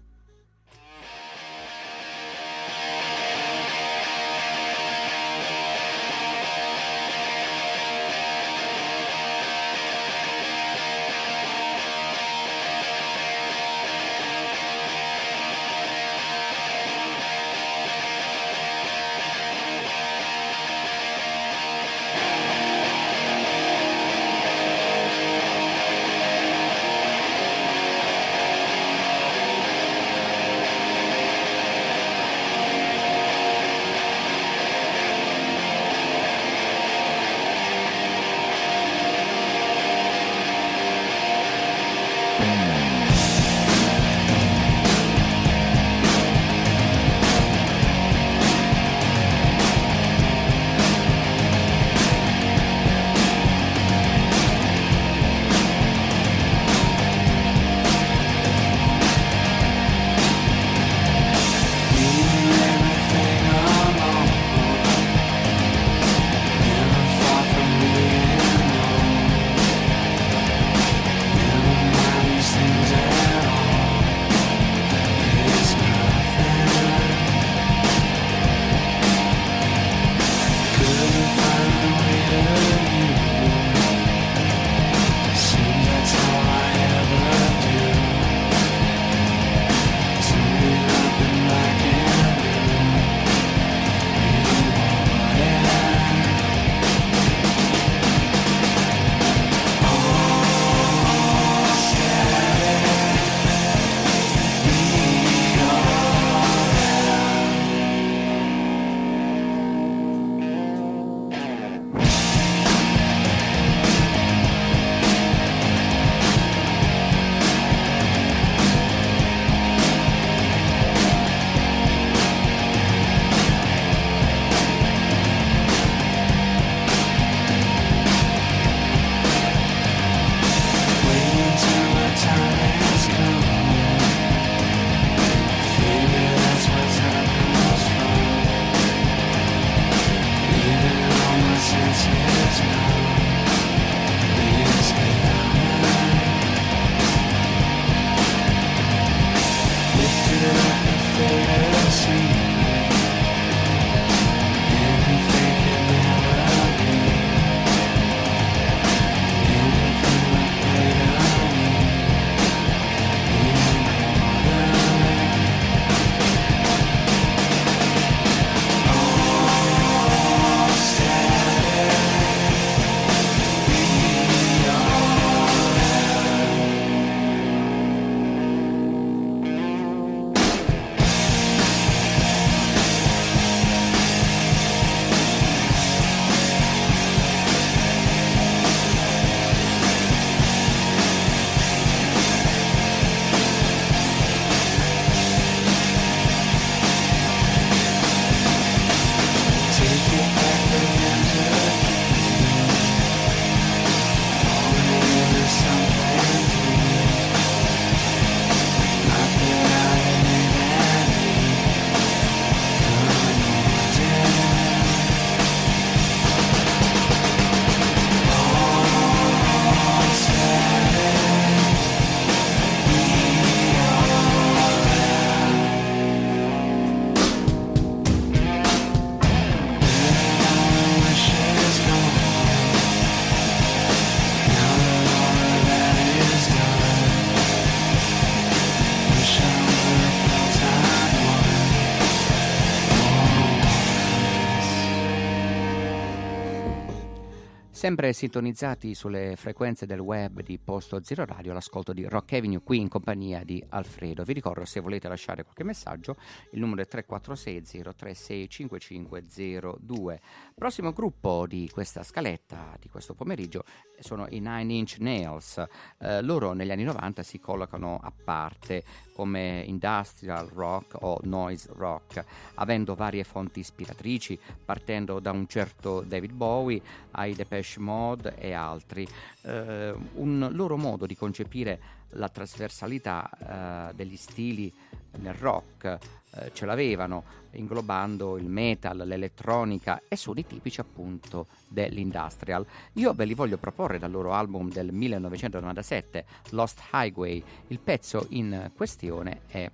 Sempre 247.88 248.12
sintonizzati 248.12 248.94
sulle 248.94 249.34
frequenze 249.36 249.86
del 249.86 250.00
web 250.00 250.42
di 250.42 250.58
Posto 250.58 251.02
Zero 251.02 251.24
Radio, 251.24 251.54
l'ascolto 251.54 251.94
di 251.94 252.04
Rock 252.04 252.34
Avenue 252.34 252.60
qui 252.62 252.80
in 252.80 252.88
compagnia 252.88 253.42
di 253.44 253.64
Alfredo. 253.66 254.24
Vi 254.24 254.34
ricordo 254.34 254.66
se 254.66 254.80
volete 254.80 255.08
lasciare 255.08 255.42
qualche 255.42 255.64
messaggio, 255.64 256.16
il 256.50 256.60
numero 256.60 256.82
è 256.82 256.86
346 256.86 257.94
036 257.94 258.48
5502. 258.50 260.20
Prossimo 260.58 260.92
gruppo 260.92 261.46
di 261.46 261.70
questa 261.72 262.02
scaletta 262.02 262.76
di 262.80 262.88
questo 262.88 263.14
pomeriggio 263.14 263.62
sono 264.00 264.26
i 264.30 264.40
Nine 264.40 264.72
Inch 264.72 264.96
Nails. 264.98 265.64
Eh, 265.98 266.20
loro 266.20 266.52
negli 266.52 266.72
anni 266.72 266.82
90 266.82 267.22
si 267.22 267.38
collocano 267.38 268.00
a 268.02 268.10
parte 268.10 268.82
come 269.14 269.62
industrial 269.64 270.48
rock 270.48 270.96
o 271.00 271.20
noise 271.22 271.70
rock, 271.76 272.24
avendo 272.54 272.96
varie 272.96 273.22
fonti 273.22 273.60
ispiratrici, 273.60 274.36
partendo 274.64 275.20
da 275.20 275.30
un 275.30 275.46
certo 275.46 276.00
David 276.00 276.32
Bowie 276.32 276.82
ai 277.12 277.34
Depeche 277.34 277.78
Mode 277.78 278.34
e 278.36 278.52
altri. 278.52 279.06
Eh, 279.42 279.94
un 280.14 280.48
loro 280.50 280.76
modo 280.76 281.06
di 281.06 281.14
concepire 281.14 281.80
la 282.12 282.28
trasversalità 282.28 283.90
eh, 283.90 283.94
degli 283.94 284.16
stili 284.16 284.74
nel 285.18 285.34
rock 285.34 285.98
eh, 286.40 286.50
ce 286.52 286.66
l'avevano, 286.66 287.24
inglobando 287.52 288.36
il 288.36 288.48
metal, 288.48 288.98
l'elettronica 288.98 290.02
e 290.08 290.16
suoni 290.16 290.46
tipici 290.46 290.80
appunto 290.80 291.46
dell'industrial. 291.68 292.64
Io 292.94 293.12
ve 293.14 293.24
li 293.24 293.34
voglio 293.34 293.56
proporre 293.58 293.98
dal 293.98 294.10
loro 294.10 294.32
album 294.32 294.70
del 294.70 294.92
1997, 294.92 296.24
Lost 296.50 296.80
Highway. 296.92 297.42
Il 297.68 297.78
pezzo 297.78 298.26
in 298.30 298.70
questione 298.74 299.40
è 299.46 299.70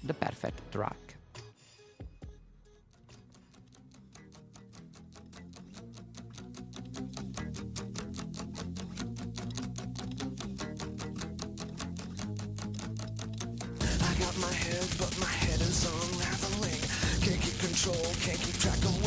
The 0.00 0.14
Perfect 0.14 0.62
Drug. 0.70 1.05
Got 14.18 14.36
my 14.38 14.52
head, 14.52 14.86
but 14.98 15.12
my 15.18 15.26
head 15.26 15.60
is 15.60 15.84
unraveling. 15.84 16.80
Can't 17.20 17.40
keep 17.40 17.58
control, 17.58 18.06
can't 18.24 18.40
keep 18.40 18.56
track 18.58 18.78
of 18.78 19.05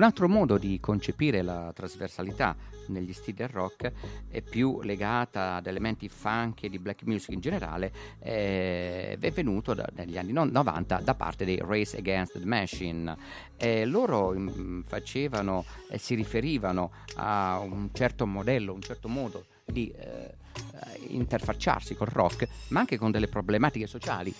Un 0.00 0.06
altro 0.06 0.30
modo 0.30 0.56
di 0.56 0.80
concepire 0.80 1.42
la 1.42 1.72
trasversalità 1.74 2.56
negli 2.86 3.12
stili 3.12 3.36
del 3.36 3.48
rock 3.48 3.92
è 4.30 4.40
più 4.40 4.80
legata 4.80 5.56
ad 5.56 5.66
elementi 5.66 6.08
funk 6.08 6.62
e 6.62 6.70
di 6.70 6.78
black 6.78 7.02
music 7.02 7.34
in 7.34 7.40
generale, 7.40 7.92
eh, 8.20 9.18
è 9.20 9.30
venuto 9.30 9.74
da- 9.74 9.86
negli 9.96 10.16
anni 10.16 10.32
no- 10.32 10.46
90 10.46 11.00
da 11.04 11.14
parte 11.14 11.44
dei 11.44 11.58
Race 11.62 11.98
Against 11.98 12.38
the 12.38 12.46
Machine. 12.46 13.14
Eh, 13.58 13.84
loro 13.84 14.32
mm, 14.32 14.80
facevano 14.86 15.66
e 15.90 15.98
si 15.98 16.14
riferivano 16.14 16.92
a 17.16 17.58
un 17.58 17.90
certo 17.92 18.26
modello, 18.26 18.72
un 18.72 18.80
certo 18.80 19.06
modo 19.06 19.44
di 19.66 19.90
eh, 19.90 20.34
eh, 20.69 20.69
interfacciarsi 21.08 21.94
col 21.94 22.08
rock, 22.08 22.48
ma 22.68 22.80
anche 22.80 22.98
con 22.98 23.10
delle 23.10 23.28
problematiche 23.28 23.86
sociali. 23.86 24.34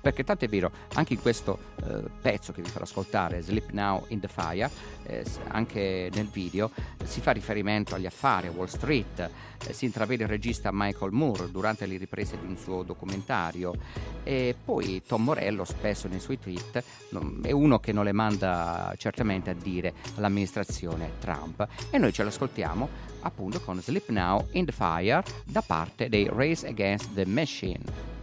Perché 0.00 0.24
tanto 0.24 0.44
è 0.44 0.48
vero, 0.48 0.70
anche 0.94 1.14
in 1.14 1.20
questo 1.20 1.58
eh, 1.86 2.02
pezzo 2.20 2.52
che 2.52 2.62
vi 2.62 2.68
farò 2.68 2.84
ascoltare, 2.84 3.40
Sleep 3.40 3.70
Now 3.70 4.04
in 4.08 4.20
the 4.20 4.28
Fire, 4.28 4.70
eh, 5.04 5.24
anche 5.48 6.10
nel 6.12 6.26
video, 6.26 6.70
si 7.04 7.20
fa 7.20 7.32
riferimento 7.32 7.94
agli 7.94 8.06
affari, 8.06 8.48
a 8.48 8.50
Wall 8.50 8.66
Street, 8.66 9.30
eh, 9.66 9.72
si 9.72 9.84
intravede 9.84 10.24
il 10.24 10.28
regista 10.28 10.70
Michael 10.72 11.12
Moore 11.12 11.50
durante 11.50 11.86
le 11.86 11.96
riprese 11.96 12.38
di 12.38 12.46
un 12.46 12.56
suo 12.56 12.82
documentario 12.82 13.74
e 14.22 14.54
poi 14.62 15.02
Tom 15.06 15.24
Morello 15.24 15.64
spesso 15.64 16.08
nei 16.08 16.20
suoi 16.20 16.38
tweet 16.38 16.82
è 17.42 17.52
uno 17.52 17.78
che 17.78 17.92
non 17.92 18.04
le 18.04 18.12
manda 18.12 18.94
certamente 18.96 19.50
a 19.50 19.54
dire 19.54 19.92
all'amministrazione 20.16 21.12
Trump 21.18 21.66
e 21.90 21.98
noi 21.98 22.12
ce 22.12 22.24
l'ascoltiamo 22.24 22.88
appunto 23.20 23.60
con 23.60 23.80
Sleep 23.80 24.08
Now 24.08 24.48
in 24.52 24.64
the 24.64 24.72
Fire 24.72 25.22
da 25.44 25.62
parte 25.62 25.83
dei 25.96 26.28
Race 26.30 26.64
Against 26.64 27.14
the 27.14 27.24
Machine. 27.26 28.13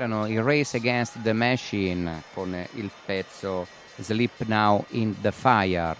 Erano 0.00 0.24
i 0.24 0.40
Race 0.40 0.78
Against 0.78 1.20
the 1.20 1.34
Machine 1.34 2.22
con 2.32 2.56
il 2.76 2.90
pezzo 3.04 3.66
Sleep 3.96 4.46
Now 4.46 4.82
in 4.92 5.20
the 5.20 5.30
Fire. 5.30 5.94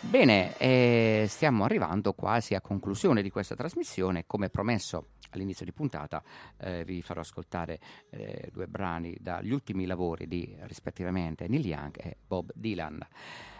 Bene, 0.00 0.56
eh, 0.56 1.26
stiamo 1.28 1.64
arrivando 1.64 2.14
quasi 2.14 2.54
a 2.54 2.62
conclusione 2.62 3.20
di 3.20 3.28
questa 3.28 3.54
trasmissione. 3.54 4.24
Come 4.26 4.48
promesso 4.48 5.08
all'inizio 5.32 5.66
di 5.66 5.72
puntata, 5.72 6.22
eh, 6.56 6.82
vi 6.86 7.02
farò 7.02 7.20
ascoltare 7.20 7.78
eh, 8.08 8.48
due 8.50 8.68
brani 8.68 9.14
dagli 9.20 9.52
ultimi 9.52 9.84
lavori 9.84 10.26
di 10.26 10.56
rispettivamente 10.60 11.46
Neil 11.46 11.66
Young 11.66 11.94
e 11.98 12.16
Bob 12.26 12.50
Dylan. 12.54 13.06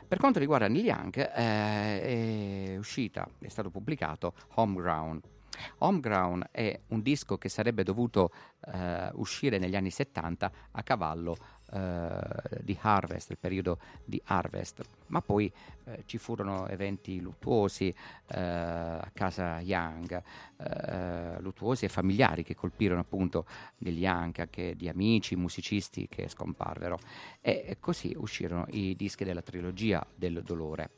Per 0.08 0.16
quanto 0.16 0.38
riguarda 0.38 0.68
Neil 0.68 0.86
Young, 0.86 1.18
eh, 1.18 2.70
è 2.72 2.76
uscita, 2.78 3.28
è 3.40 3.48
stato 3.48 3.68
pubblicato 3.68 4.32
Homeground. 4.54 5.34
Homeground 5.78 6.48
è 6.50 6.78
un 6.88 7.02
disco 7.02 7.38
che 7.38 7.48
sarebbe 7.48 7.82
dovuto 7.82 8.30
eh, 8.66 9.10
uscire 9.14 9.58
negli 9.58 9.76
anni 9.76 9.90
70 9.90 10.50
a 10.72 10.82
cavallo 10.82 11.36
eh, 11.72 12.18
di 12.62 12.78
Harvest, 12.80 13.30
il 13.30 13.38
periodo 13.38 13.78
di 14.04 14.20
Harvest, 14.26 14.82
ma 15.08 15.20
poi 15.20 15.52
eh, 15.84 16.04
ci 16.06 16.18
furono 16.18 16.68
eventi 16.68 17.20
luttuosi 17.20 17.88
eh, 17.88 18.40
a 18.40 19.10
casa 19.12 19.60
Young, 19.60 20.22
eh, 20.58 21.40
luttuosi 21.40 21.84
e 21.84 21.88
familiari 21.88 22.44
che 22.44 22.54
colpirono 22.54 23.00
appunto 23.00 23.46
degli 23.76 24.02
Young, 24.02 24.38
anche 24.38 24.76
di 24.76 24.88
amici, 24.88 25.34
musicisti 25.34 26.06
che 26.08 26.28
scomparvero 26.28 26.98
e 27.40 27.76
così 27.80 28.14
uscirono 28.16 28.66
i 28.70 28.94
dischi 28.94 29.24
della 29.24 29.42
trilogia 29.42 30.06
del 30.14 30.42
dolore. 30.42 30.90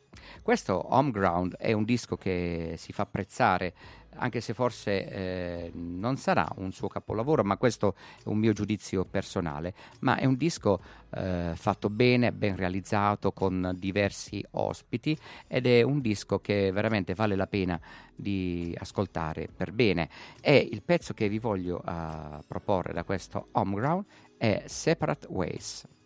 Questo 0.43 0.95
Homeground 0.95 1.57
è 1.57 1.73
un 1.73 1.85
disco 1.85 2.17
che 2.17 2.75
si 2.77 2.93
fa 2.93 3.03
apprezzare 3.03 3.75
anche 4.17 4.41
se 4.41 4.55
forse 4.55 5.09
eh, 5.09 5.71
non 5.75 6.17
sarà 6.17 6.49
un 6.57 6.73
suo 6.73 6.89
capolavoro, 6.89 7.45
ma 7.45 7.57
questo 7.57 7.95
è 8.25 8.29
un 8.29 8.39
mio 8.39 8.53
giudizio 8.53 9.05
personale, 9.05 9.75
ma 10.01 10.17
è 10.17 10.25
un 10.25 10.37
disco 10.37 10.81
eh, 11.11 11.53
fatto 11.55 11.91
bene, 11.91 12.33
ben 12.33 12.57
realizzato, 12.57 13.33
con 13.33 13.75
diversi 13.77 14.45
ospiti 14.53 15.17
ed 15.47 15.67
è 15.67 15.83
un 15.83 16.01
disco 16.01 16.41
che 16.41 16.71
veramente 16.73 17.15
vale 17.15 17.37
la 17.37 17.47
pena 17.47 17.81
di 18.15 18.75
ascoltare 18.79 19.49
per 19.55 19.73
bene. 19.73 20.09
E 20.41 20.57
il 20.57 20.83
pezzo 20.83 21.15
che 21.15 21.29
vi 21.29 21.39
voglio 21.39 21.83
uh, 21.85 22.43
proporre 22.47 22.93
da 22.93 23.05
questo 23.05 23.49
Homeground 23.53 24.05
è 24.37 24.65
Separate 24.67 25.27
Ways. 25.31 25.98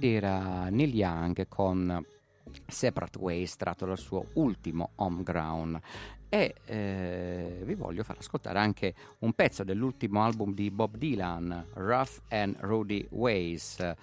Era 0.00 0.68
Neil 0.70 0.94
Young 0.94 1.46
con 1.48 2.04
Separate 2.66 3.18
Ways 3.18 3.56
tratto 3.56 3.86
dal 3.86 3.98
suo 3.98 4.26
ultimo 4.34 4.90
Homeground 4.96 5.80
e 6.28 6.54
eh, 6.64 7.62
vi 7.64 7.74
voglio 7.74 8.04
far 8.04 8.16
ascoltare 8.18 8.58
anche 8.60 8.94
un 9.20 9.32
pezzo 9.32 9.64
dell'ultimo 9.64 10.22
album 10.22 10.54
di 10.54 10.70
Bob 10.70 10.96
Dylan, 10.96 11.66
Rough 11.74 12.20
and 12.28 12.56
Rowdy 12.60 13.06
Ways. 13.10 13.94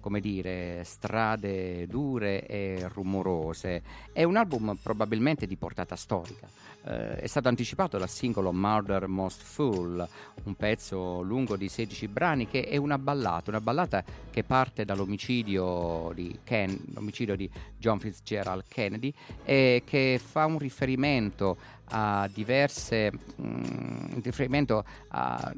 Come 0.00 0.20
dire, 0.20 0.82
strade 0.84 1.86
dure 1.86 2.46
e 2.46 2.88
rumorose. 2.92 3.82
È 4.12 4.22
un 4.24 4.36
album 4.36 4.76
probabilmente 4.82 5.46
di 5.46 5.56
portata 5.56 5.96
storica. 5.96 6.48
Eh, 6.84 7.16
è 7.16 7.26
stato 7.26 7.48
anticipato 7.48 7.96
dal 7.96 8.08
singolo 8.08 8.52
Murder 8.52 9.06
Most 9.06 9.42
Fool, 9.42 10.06
un 10.44 10.54
pezzo 10.54 11.22
lungo 11.22 11.56
di 11.56 11.68
16 11.68 12.08
brani 12.08 12.48
che 12.48 12.66
è 12.66 12.76
una 12.76 12.98
ballata, 12.98 13.50
una 13.50 13.60
ballata 13.60 14.02
che 14.30 14.42
parte 14.42 14.84
dall'omicidio 14.84 16.10
di, 16.14 16.40
Ken, 16.42 16.76
l'omicidio 16.94 17.36
di 17.36 17.48
John 17.78 18.00
Fitzgerald 18.00 18.64
Kennedy 18.66 19.12
e 19.44 19.82
che 19.86 20.20
fa 20.22 20.46
un 20.46 20.58
riferimento 20.58 21.56
a 21.94 22.28
diverse 22.32 23.12
mh, 23.12 24.20
riferimento 24.22 24.84
a 25.08 25.52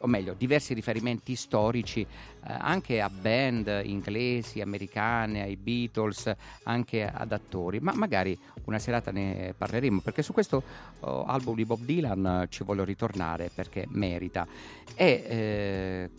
o 0.00 0.06
meglio, 0.06 0.34
diversi 0.34 0.74
riferimenti 0.74 1.34
storici 1.36 2.00
eh, 2.00 2.06
anche 2.42 3.00
a 3.00 3.08
band 3.08 3.80
inglesi, 3.84 4.60
americane, 4.60 5.42
ai 5.42 5.56
Beatles, 5.56 6.34
anche 6.64 7.06
ad 7.06 7.32
attori, 7.32 7.80
ma 7.80 7.92
magari 7.94 8.38
una 8.64 8.78
serata 8.78 9.10
ne 9.10 9.54
parleremo 9.56 10.00
perché 10.00 10.22
su 10.22 10.32
questo 10.32 10.62
oh, 11.00 11.24
album 11.24 11.54
di 11.54 11.64
Bob 11.64 11.80
Dylan 11.80 12.42
eh, 12.42 12.46
ci 12.50 12.62
voglio 12.64 12.84
ritornare 12.84 13.50
perché 13.54 13.86
merita. 13.88 14.46
E, 14.94 15.24
eh, 15.28 16.10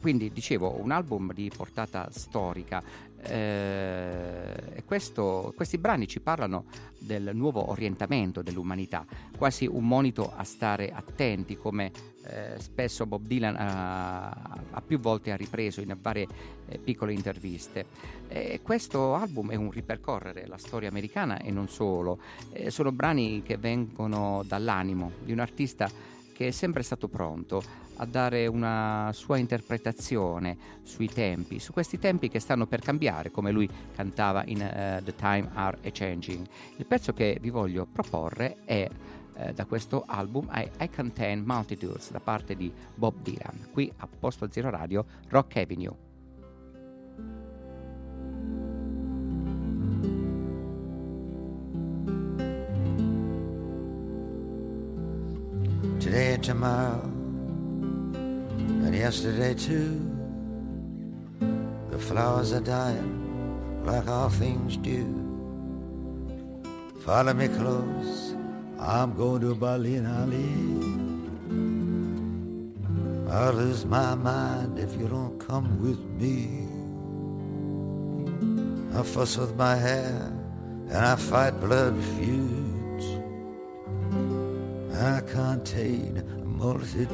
quindi 0.00 0.32
dicevo 0.32 0.80
un 0.80 0.90
album 0.90 1.32
di 1.32 1.50
portata 1.54 2.08
storica 2.10 2.82
eh, 3.22 4.82
questo, 4.84 5.52
questi 5.56 5.78
brani 5.78 6.06
ci 6.06 6.20
parlano 6.20 6.64
del 6.98 7.30
nuovo 7.34 7.70
orientamento 7.70 8.42
dell'umanità, 8.42 9.04
quasi 9.36 9.66
un 9.66 9.86
monito 9.86 10.32
a 10.34 10.44
stare 10.44 10.90
attenti, 10.90 11.56
come 11.56 11.90
eh, 12.24 12.58
spesso 12.58 13.06
Bob 13.06 13.26
Dylan 13.26 13.56
ha, 13.58 14.82
più 14.84 14.98
volte 14.98 15.32
ha 15.32 15.36
ripreso 15.36 15.80
in 15.80 15.96
varie 16.00 16.26
eh, 16.66 16.78
piccole 16.78 17.12
interviste. 17.12 17.86
questo 18.62 19.14
album 19.14 19.50
è 19.50 19.56
un 19.56 19.70
ripercorrere 19.70 20.46
la 20.46 20.58
storia 20.58 20.88
americana 20.88 21.40
e 21.40 21.50
non 21.50 21.68
solo, 21.68 22.18
eh, 22.52 22.70
sono 22.70 22.92
brani 22.92 23.42
che 23.42 23.56
vengono 23.56 24.42
dall'animo 24.46 25.12
di 25.22 25.32
un 25.32 25.40
artista 25.40 25.90
che 26.32 26.48
è 26.48 26.50
sempre 26.50 26.82
stato 26.82 27.08
pronto 27.08 27.62
a 27.96 28.06
dare 28.06 28.46
una 28.46 29.10
sua 29.12 29.36
interpretazione 29.36 30.56
sui 30.82 31.08
tempi, 31.08 31.58
su 31.58 31.72
questi 31.72 31.98
tempi 31.98 32.28
che 32.28 32.40
stanno 32.40 32.66
per 32.66 32.80
cambiare, 32.80 33.30
come 33.30 33.52
lui 33.52 33.68
cantava 33.94 34.42
in 34.46 34.58
uh, 34.58 35.02
The 35.02 35.14
Time 35.14 35.50
Are 35.54 35.78
a 35.84 35.90
Changing. 35.92 36.46
Il 36.76 36.86
pezzo 36.86 37.12
che 37.12 37.38
vi 37.40 37.50
voglio 37.50 37.86
proporre 37.86 38.56
è 38.64 38.88
uh, 38.88 39.52
da 39.52 39.64
questo 39.66 40.04
album 40.06 40.48
I, 40.52 40.68
I 40.80 40.90
Contain 40.90 41.42
Multitudes 41.44 42.10
da 42.10 42.20
parte 42.20 42.56
di 42.56 42.72
Bob 42.94 43.14
Dylan, 43.22 43.68
qui 43.70 43.92
a 43.98 44.08
Posto 44.08 44.48
Zero 44.50 44.70
Radio, 44.70 45.04
Rock 45.28 45.56
Avenue. 45.56 46.11
Today 56.02 56.34
and 56.34 56.42
tomorrow 56.42 57.00
And 58.82 58.92
yesterday 58.92 59.54
too, 59.54 60.02
the 61.90 61.98
flowers 61.98 62.52
are 62.52 62.60
dying 62.60 63.84
like 63.84 64.08
all 64.08 64.28
things 64.28 64.76
do. 64.78 65.06
Follow 67.04 67.32
me 67.34 67.46
close, 67.46 68.34
I'm 68.80 69.14
going 69.14 69.42
to 69.42 69.54
Berlin, 69.54 70.04
Ali. 70.06 70.50
I'll 73.32 73.52
lose 73.52 73.84
my 73.84 74.16
mind 74.16 74.80
if 74.80 74.96
you 74.98 75.06
don't 75.06 75.38
come 75.38 75.80
with 75.80 76.00
me. 76.20 76.66
I 78.98 79.04
fuss 79.04 79.36
with 79.36 79.54
my 79.54 79.76
hair 79.76 80.32
and 80.88 80.96
I 80.96 81.14
fight 81.14 81.60
blood 81.60 81.94
feuds. 82.18 82.61
I 85.02 85.20
contain 85.22 86.22
multitudes. 86.44 87.10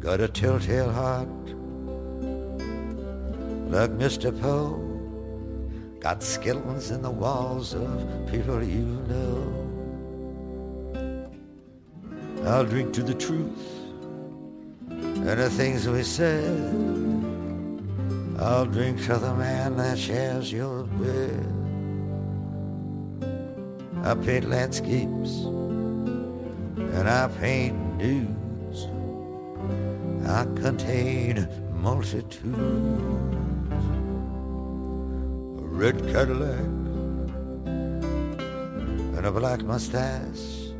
Got 0.00 0.20
a 0.20 0.26
telltale 0.26 0.90
heart 0.90 1.28
like 3.70 3.90
Mr. 3.90 4.36
Poe. 4.40 4.76
Got 6.00 6.20
skeletons 6.24 6.90
in 6.90 7.02
the 7.02 7.10
walls 7.10 7.74
of 7.74 8.28
people 8.28 8.60
you 8.60 8.86
know. 9.12 9.68
I'll 12.44 12.64
drink 12.64 12.92
to 12.94 13.04
the 13.04 13.14
truth 13.14 13.66
and 14.90 15.38
the 15.38 15.48
things 15.48 15.88
we 15.88 16.02
said. 16.02 16.74
I'll 18.40 18.66
drink 18.66 19.04
to 19.06 19.16
the 19.16 19.34
man 19.34 19.76
that 19.76 19.96
shares 19.96 20.52
your 20.52 20.82
bed. 20.84 21.67
I 24.08 24.14
paint 24.14 24.48
landscapes 24.48 25.44
and 26.96 27.06
I 27.06 27.28
paint 27.28 27.76
nudes. 27.98 28.88
I 30.26 30.44
contain 30.62 31.46
multitudes. 31.74 32.48
A 35.58 35.66
red 35.80 35.98
Cadillac 36.06 36.58
and 39.18 39.26
a 39.26 39.30
black 39.30 39.62
mustache, 39.64 40.72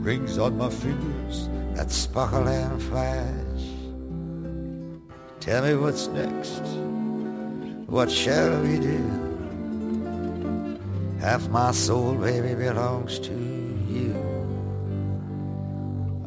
rings 0.00 0.38
on 0.38 0.56
my 0.56 0.70
fingers 0.70 1.50
that 1.74 1.90
sparkle 1.90 2.48
and 2.48 2.82
flash. 2.84 3.64
Tell 5.40 5.62
me 5.62 5.74
what's 5.74 6.06
next. 6.06 6.62
What 7.86 8.10
shall 8.10 8.62
we 8.62 8.78
do? 8.78 9.25
Half 11.26 11.48
my 11.48 11.72
soul, 11.72 12.14
baby, 12.14 12.54
belongs 12.54 13.18
to 13.18 13.32
you. 13.32 14.14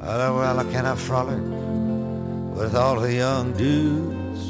Oh, 0.02 0.36
well, 0.38 0.64
can 0.72 0.86
I 0.86 0.96
frolic? 0.96 1.60
with 2.60 2.76
all 2.76 3.00
the 3.00 3.14
young 3.14 3.54
dudes. 3.54 4.44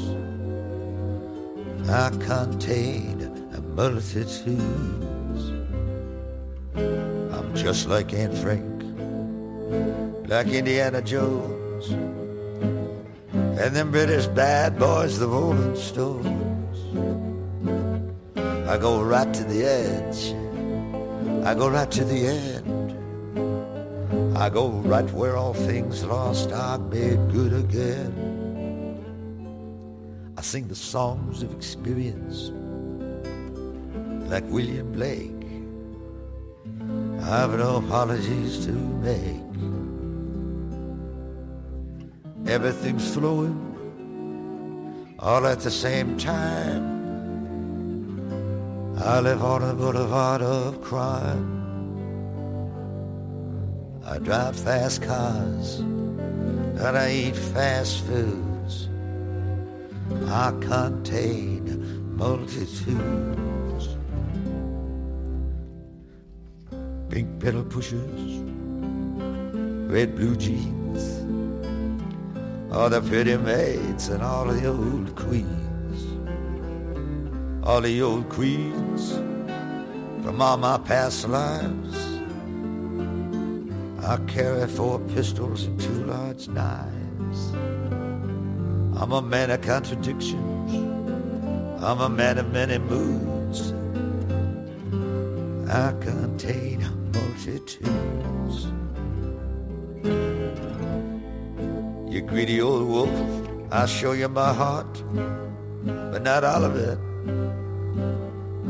I 1.88 2.10
contain 2.18 3.22
a 3.54 3.60
multitudes. 3.60 5.42
I'm 6.74 7.54
just 7.54 7.86
like 7.86 8.12
Aunt 8.12 8.36
Frank, 8.36 8.82
like 10.28 10.48
Indiana 10.48 11.00
Jones, 11.02 11.90
and 13.32 13.76
them 13.76 13.92
British 13.92 14.26
bad 14.26 14.76
boys, 14.76 15.20
the 15.20 15.28
Rolling 15.28 15.76
Stones. 15.76 16.49
I 18.70 18.78
go 18.78 19.02
right 19.02 19.34
to 19.34 19.42
the 19.42 19.64
edge. 19.64 20.32
I 21.44 21.54
go 21.54 21.68
right 21.68 21.90
to 21.90 22.04
the 22.04 22.28
end. 22.28 22.92
I 24.38 24.48
go 24.48 24.68
right 24.68 25.10
where 25.10 25.36
all 25.36 25.54
things 25.54 26.04
lost 26.04 26.52
are 26.52 26.78
made 26.78 27.32
good 27.32 27.52
again. 27.52 28.14
I 30.38 30.42
sing 30.42 30.68
the 30.68 30.76
songs 30.76 31.42
of 31.42 31.52
experience 31.52 32.52
like 34.30 34.44
William 34.44 34.92
Blake. 34.92 35.44
I've 37.28 37.58
no 37.58 37.78
apologies 37.78 38.64
to 38.66 38.72
make. 39.02 39.50
Everything's 42.46 43.12
flowing 43.12 43.58
all 45.18 45.44
at 45.44 45.58
the 45.58 45.72
same 45.72 46.16
time. 46.16 46.99
I 48.98 49.20
live 49.20 49.42
on 49.42 49.62
a 49.62 49.74
boulevard 49.74 50.42
of 50.42 50.80
crime. 50.82 51.60
I 54.04 54.18
drive 54.18 54.56
fast 54.56 55.02
cars 55.02 55.78
and 55.78 56.98
I 56.98 57.12
eat 57.12 57.36
fast 57.36 58.04
foods. 58.04 58.88
I 60.26 60.52
contain 60.60 62.16
multitudes. 62.16 63.96
Pink 67.08 67.40
pedal 67.40 67.64
pushers, 67.64 68.40
red 69.90 70.14
blue 70.16 70.36
jeans, 70.36 71.02
all 72.72 72.88
the 72.90 73.00
pretty 73.00 73.36
maids 73.36 74.08
and 74.08 74.22
all 74.22 74.46
the 74.46 74.66
old 74.66 75.14
queens. 75.16 75.59
All 77.62 77.80
the 77.82 78.00
old 78.02 78.28
queens 78.30 79.12
from 80.24 80.40
all 80.40 80.56
my 80.56 80.78
past 80.78 81.28
lives 81.28 82.10
I 84.02 84.16
carry 84.26 84.66
four 84.66 84.98
pistols 85.14 85.64
and 85.64 85.78
two 85.78 86.04
large 86.04 86.48
knives. 86.48 87.52
I'm 88.98 89.12
a 89.12 89.20
man 89.20 89.50
of 89.50 89.60
contradictions. 89.60 90.74
I'm 91.82 92.00
a 92.00 92.08
man 92.08 92.38
of 92.38 92.50
many 92.50 92.78
moods. 92.78 93.72
I 95.70 95.92
contain 96.00 96.80
multitudes. 97.12 98.66
You 102.12 102.22
greedy 102.22 102.60
old 102.62 102.88
wolf, 102.88 103.70
I'll 103.70 103.86
show 103.86 104.12
you 104.12 104.28
my 104.28 104.52
heart, 104.52 105.04
but 105.84 106.22
not 106.22 106.42
all 106.42 106.64
of 106.64 106.74
it. 106.74 106.98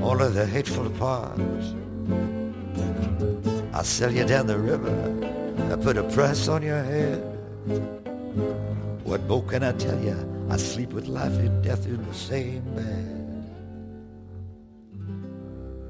Only 0.03 0.29
the 0.29 0.47
hateful 0.47 0.91
parts. 0.91 1.75
I'll 3.73 3.85
sell 3.85 4.13
you 4.13 4.25
down 4.25 4.47
the 4.47 4.59
river. 4.59 4.95
I 5.73 5.77
put 5.77 5.97
a 5.97 6.03
price 6.05 6.49
on 6.49 6.63
your 6.63 6.83
head. 6.83 7.23
What 9.05 9.23
more 9.25 9.43
can 9.45 9.63
I 9.63 9.73
tell 9.73 9.99
you? 10.01 10.17
I 10.51 10.57
sleep 10.57 10.93
with 10.93 11.07
life 11.07 11.33
and 11.39 11.63
death 11.63 11.87
in 11.87 12.05
the 12.05 12.15
same 12.15 12.63
bed. 12.75 13.21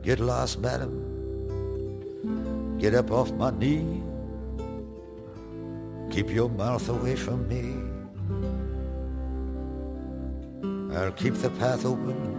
Get 0.03 0.21
lost, 0.21 0.59
madam. 0.61 0.93
Get 2.79 2.95
up 2.95 3.11
off 3.11 3.31
my 3.33 3.51
knee. 3.51 4.03
Keep 6.11 6.31
your 6.31 6.49
mouth 6.49 6.89
away 6.89 7.17
from 7.17 7.47
me. 7.49 7.77
I'll 10.97 11.13
keep 11.13 11.35
the 11.35 11.51
path 11.51 11.85
open, 11.85 12.30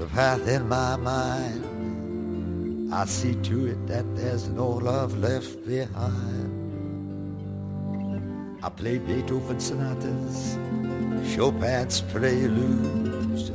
the 0.00 0.06
path 0.06 0.48
in 0.48 0.66
my 0.66 0.96
mind. 0.96 1.62
I'll 2.92 3.06
see 3.06 3.34
to 3.42 3.66
it 3.66 3.86
that 3.86 4.04
there's 4.16 4.48
no 4.48 4.66
love 4.66 5.18
left 5.18 5.66
behind. 5.66 6.56
I 8.62 8.70
play 8.70 8.98
Beethoven 8.98 9.60
sonatas, 9.60 10.58
Chopin's 11.34 12.00
preludes. 12.00 13.52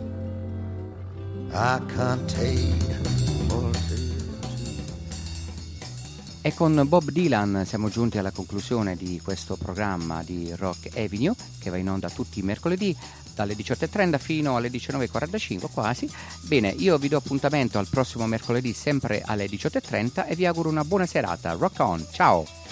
I 1.51 1.79
contain 1.95 2.95
E 6.45 6.53
con 6.53 6.85
Bob 6.87 7.09
Dylan 7.09 7.63
siamo 7.65 7.89
giunti 7.89 8.19
alla 8.19 8.29
conclusione 8.29 8.95
di 8.95 9.19
questo 9.23 9.55
programma 9.55 10.21
di 10.21 10.53
Rock 10.55 10.95
Avenue 10.95 11.33
che 11.57 11.71
va 11.71 11.77
in 11.77 11.89
onda 11.89 12.07
tutti 12.11 12.37
i 12.37 12.43
mercoledì 12.43 12.95
dalle 13.35 13.53
18.30 13.53 14.17
fino 14.17 14.55
alle 14.55 14.69
19.45 14.69 15.65
quasi. 15.71 16.09
Bene, 16.41 16.69
io 16.69 16.97
vi 16.97 17.09
do 17.09 17.17
appuntamento 17.17 17.77
al 17.77 17.87
prossimo 17.87 18.25
mercoledì 18.25 18.73
sempre 18.73 19.21
alle 19.23 19.45
18.30 19.45 20.27
e 20.27 20.35
vi 20.35 20.45
auguro 20.47 20.69
una 20.69 20.83
buona 20.83 21.05
serata. 21.05 21.51
Rock 21.51 21.79
on, 21.79 22.05
ciao! 22.11 22.64